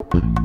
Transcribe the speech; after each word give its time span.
you 0.00 0.37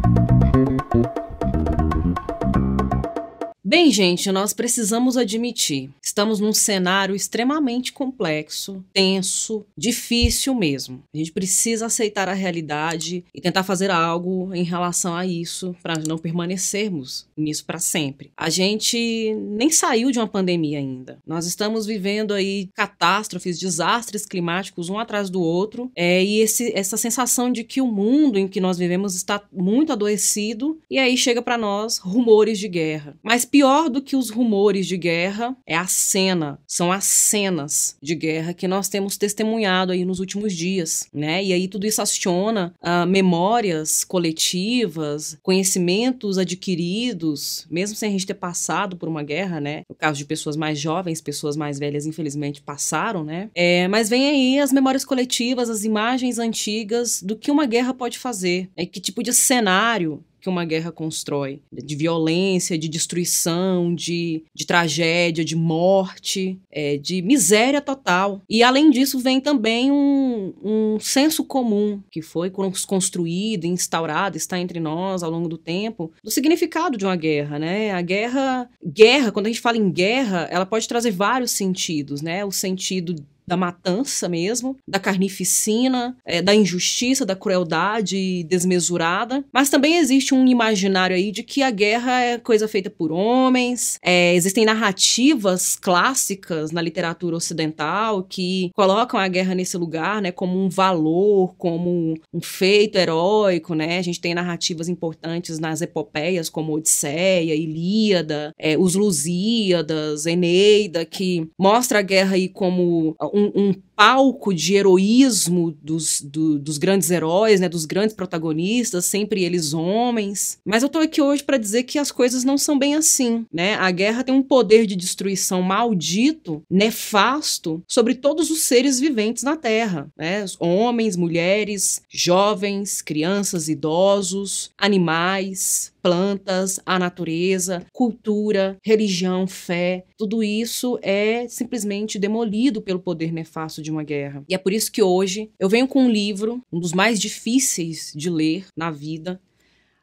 Bem, 3.75 3.89
gente, 3.89 4.31
nós 4.31 4.53
precisamos 4.53 5.17
admitir, 5.17 5.89
estamos 5.99 6.39
num 6.39 6.53
cenário 6.53 7.15
extremamente 7.15 7.91
complexo, 7.91 8.85
tenso, 8.93 9.65
difícil 9.75 10.53
mesmo. 10.53 11.01
A 11.11 11.17
gente 11.17 11.31
precisa 11.31 11.87
aceitar 11.87 12.29
a 12.29 12.33
realidade 12.33 13.25
e 13.33 13.41
tentar 13.41 13.63
fazer 13.63 13.89
algo 13.89 14.53
em 14.53 14.61
relação 14.61 15.15
a 15.15 15.25
isso 15.25 15.75
para 15.81 15.95
não 16.07 16.19
permanecermos 16.19 17.25
nisso 17.35 17.65
para 17.65 17.79
sempre. 17.79 18.29
A 18.37 18.47
gente 18.47 19.33
nem 19.39 19.71
saiu 19.71 20.11
de 20.11 20.19
uma 20.19 20.27
pandemia 20.27 20.77
ainda. 20.77 21.17
Nós 21.25 21.47
estamos 21.47 21.87
vivendo 21.87 22.31
aí 22.35 22.69
catástrofes, 22.75 23.57
desastres 23.57 24.23
climáticos 24.23 24.87
um 24.87 24.99
atrás 24.99 25.31
do 25.31 25.41
outro, 25.41 25.91
é, 25.95 26.23
e 26.23 26.41
esse, 26.41 26.71
essa 26.75 26.95
sensação 26.95 27.51
de 27.51 27.63
que 27.63 27.81
o 27.81 27.87
mundo 27.87 28.37
em 28.37 28.47
que 28.47 28.61
nós 28.61 28.77
vivemos 28.77 29.15
está 29.15 29.41
muito 29.51 29.91
adoecido 29.91 30.77
e 30.91 30.99
aí 30.99 31.17
chega 31.17 31.41
para 31.41 31.57
nós 31.57 31.97
rumores 31.97 32.59
de 32.59 32.67
guerra. 32.67 33.17
Mas 33.23 33.43
pior 33.43 33.62
pior 33.63 33.89
do 33.89 34.01
que 34.01 34.17
os 34.17 34.29
rumores 34.29 34.85
de 34.85 34.97
guerra 34.97 35.55
é 35.65 35.73
a 35.73 35.87
cena, 35.87 36.59
são 36.67 36.91
as 36.91 37.05
cenas 37.05 37.95
de 38.03 38.13
guerra 38.13 38.53
que 38.53 38.67
nós 38.67 38.89
temos 38.89 39.15
testemunhado 39.15 39.93
aí 39.93 40.03
nos 40.03 40.19
últimos 40.19 40.53
dias, 40.53 41.07
né? 41.13 41.41
E 41.41 41.53
aí 41.53 41.69
tudo 41.69 41.87
isso 41.87 42.01
aciona 42.01 42.73
uh, 42.81 43.07
memórias 43.07 44.03
coletivas, 44.03 45.37
conhecimentos 45.41 46.37
adquiridos, 46.37 47.65
mesmo 47.71 47.95
sem 47.95 48.09
a 48.09 48.11
gente 48.11 48.27
ter 48.27 48.33
passado 48.33 48.97
por 48.97 49.07
uma 49.07 49.23
guerra, 49.23 49.61
né? 49.61 49.83
No 49.87 49.95
caso 49.95 50.17
de 50.17 50.25
pessoas 50.25 50.57
mais 50.57 50.77
jovens, 50.77 51.21
pessoas 51.21 51.55
mais 51.55 51.79
velhas, 51.79 52.05
infelizmente, 52.05 52.61
passaram, 52.61 53.23
né? 53.23 53.49
É, 53.55 53.87
mas 53.87 54.09
vem 54.09 54.27
aí 54.27 54.59
as 54.59 54.73
memórias 54.73 55.05
coletivas, 55.05 55.69
as 55.69 55.85
imagens 55.85 56.37
antigas 56.37 57.23
do 57.23 57.37
que 57.37 57.49
uma 57.49 57.65
guerra 57.65 57.93
pode 57.93 58.19
fazer, 58.19 58.69
é 58.75 58.85
que 58.85 58.99
tipo 58.99 59.23
de 59.23 59.31
cenário 59.31 60.21
que 60.43 60.49
uma 60.49 60.65
guerra 60.65 60.91
constrói, 60.91 61.61
de 61.71 61.95
violência, 61.95 62.77
de 62.77 62.89
destruição, 62.89 63.95
de, 63.95 64.43
de 64.53 64.65
tragédia, 64.65 65.45
de 65.45 65.55
morte, 65.55 66.59
é, 66.69 66.97
de 66.97 67.21
miséria 67.21 67.79
total. 67.79 68.41
E 68.49 68.61
além 68.61 68.91
disso, 68.91 69.19
vem 69.19 69.39
também 69.39 69.89
um, 69.89 70.53
um 70.61 70.99
senso 70.99 71.45
comum 71.45 72.01
que 72.11 72.21
foi 72.21 72.51
construído, 72.85 73.63
instaurado, 73.63 74.35
está 74.35 74.59
entre 74.59 74.81
nós 74.81 75.23
ao 75.23 75.31
longo 75.31 75.47
do 75.47 75.57
tempo, 75.57 76.11
do 76.21 76.29
significado 76.29 76.97
de 76.97 77.05
uma 77.05 77.15
guerra, 77.15 77.57
né? 77.57 77.91
A 77.91 78.01
guerra, 78.01 78.69
guerra, 78.85 79.31
quando 79.31 79.45
a 79.45 79.49
gente 79.49 79.61
fala 79.61 79.77
em 79.77 79.89
guerra, 79.89 80.49
ela 80.51 80.65
pode 80.65 80.89
trazer 80.89 81.11
vários 81.11 81.51
sentidos, 81.51 82.21
né? 82.21 82.43
O 82.43 82.51
sentido 82.51 83.15
da 83.45 83.57
matança 83.57 84.27
mesmo, 84.29 84.77
da 84.87 84.99
carnificina, 84.99 86.15
é, 86.25 86.41
da 86.41 86.55
injustiça, 86.55 87.25
da 87.25 87.35
crueldade 87.35 88.43
desmesurada. 88.43 89.43
Mas 89.53 89.69
também 89.69 89.97
existe 89.97 90.33
um 90.33 90.47
imaginário 90.47 91.15
aí 91.15 91.31
de 91.31 91.43
que 91.43 91.61
a 91.61 91.71
guerra 91.71 92.21
é 92.21 92.37
coisa 92.37 92.67
feita 92.67 92.89
por 92.89 93.11
homens. 93.11 93.97
É, 94.01 94.33
existem 94.35 94.65
narrativas 94.65 95.75
clássicas 95.75 96.71
na 96.71 96.81
literatura 96.81 97.35
ocidental 97.35 98.23
que 98.23 98.71
colocam 98.73 99.19
a 99.19 99.27
guerra 99.27 99.55
nesse 99.55 99.77
lugar, 99.77 100.21
né, 100.21 100.31
como 100.31 100.57
um 100.57 100.69
valor, 100.69 101.55
como 101.57 102.15
um 102.33 102.41
feito 102.41 102.97
heróico, 102.97 103.73
né? 103.73 103.97
A 103.97 104.01
gente 104.01 104.19
tem 104.19 104.33
narrativas 104.33 104.89
importantes 104.89 105.59
nas 105.59 105.81
epopeias 105.81 106.49
como 106.49 106.73
Odisseia, 106.73 107.55
Ilíada, 107.55 108.53
é, 108.57 108.77
os 108.77 108.95
Lusíadas, 108.95 110.25
Eneida, 110.25 111.05
que 111.05 111.47
mostra 111.57 111.99
a 111.99 112.01
guerra 112.01 112.35
aí 112.35 112.47
como 112.47 113.15
um, 113.33 113.51
um 113.55 113.73
palco 113.95 114.53
de 114.53 114.75
heroísmo 114.75 115.75
dos, 115.81 116.21
do, 116.21 116.57
dos 116.59 116.77
grandes 116.77 117.09
heróis, 117.09 117.59
né, 117.59 117.69
dos 117.69 117.85
grandes 117.85 118.15
protagonistas, 118.15 119.05
sempre 119.05 119.43
eles 119.43 119.73
homens. 119.73 120.59
Mas 120.65 120.83
eu 120.83 120.89
tô 120.89 120.99
aqui 120.99 121.21
hoje 121.21 121.43
para 121.43 121.57
dizer 121.57 121.83
que 121.83 121.99
as 121.99 122.11
coisas 122.11 122.43
não 122.43 122.57
são 122.57 122.77
bem 122.77 122.95
assim, 122.95 123.45
né? 123.51 123.75
A 123.75 123.89
guerra 123.91 124.23
tem 124.23 124.33
um 124.33 124.43
poder 124.43 124.85
de 124.85 124.95
destruição 124.95 125.61
maldito, 125.61 126.61
nefasto, 126.69 127.83
sobre 127.87 128.15
todos 128.15 128.49
os 128.49 128.61
seres 128.63 128.99
viventes 128.99 129.43
na 129.43 129.55
Terra, 129.55 130.07
né? 130.17 130.45
Homens, 130.59 131.15
mulheres, 131.15 132.01
jovens, 132.09 133.01
crianças, 133.01 133.69
idosos, 133.69 134.71
animais, 134.77 135.93
plantas, 136.01 136.79
a 136.85 136.99
natureza, 136.99 137.85
cultura, 137.93 138.77
religião, 138.83 139.47
fé, 139.47 140.03
tudo 140.17 140.43
isso 140.43 140.99
é 141.01 141.47
simplesmente 141.47 142.19
demolido 142.19 142.81
pelo 142.81 142.99
poder 142.99 143.22
nefasto 143.31 143.81
de 143.81 143.91
uma 143.91 144.03
guerra. 144.03 144.43
E 144.49 144.55
é 144.55 144.57
por 144.57 144.73
isso 144.73 144.91
que 144.91 145.01
hoje 145.01 145.49
eu 145.59 145.69
venho 145.69 145.87
com 145.87 146.03
um 146.03 146.09
livro, 146.09 146.61
um 146.71 146.79
dos 146.79 146.93
mais 146.93 147.19
difíceis 147.19 148.11
de 148.15 148.29
ler 148.29 148.65
na 148.75 148.91
vida. 148.91 149.41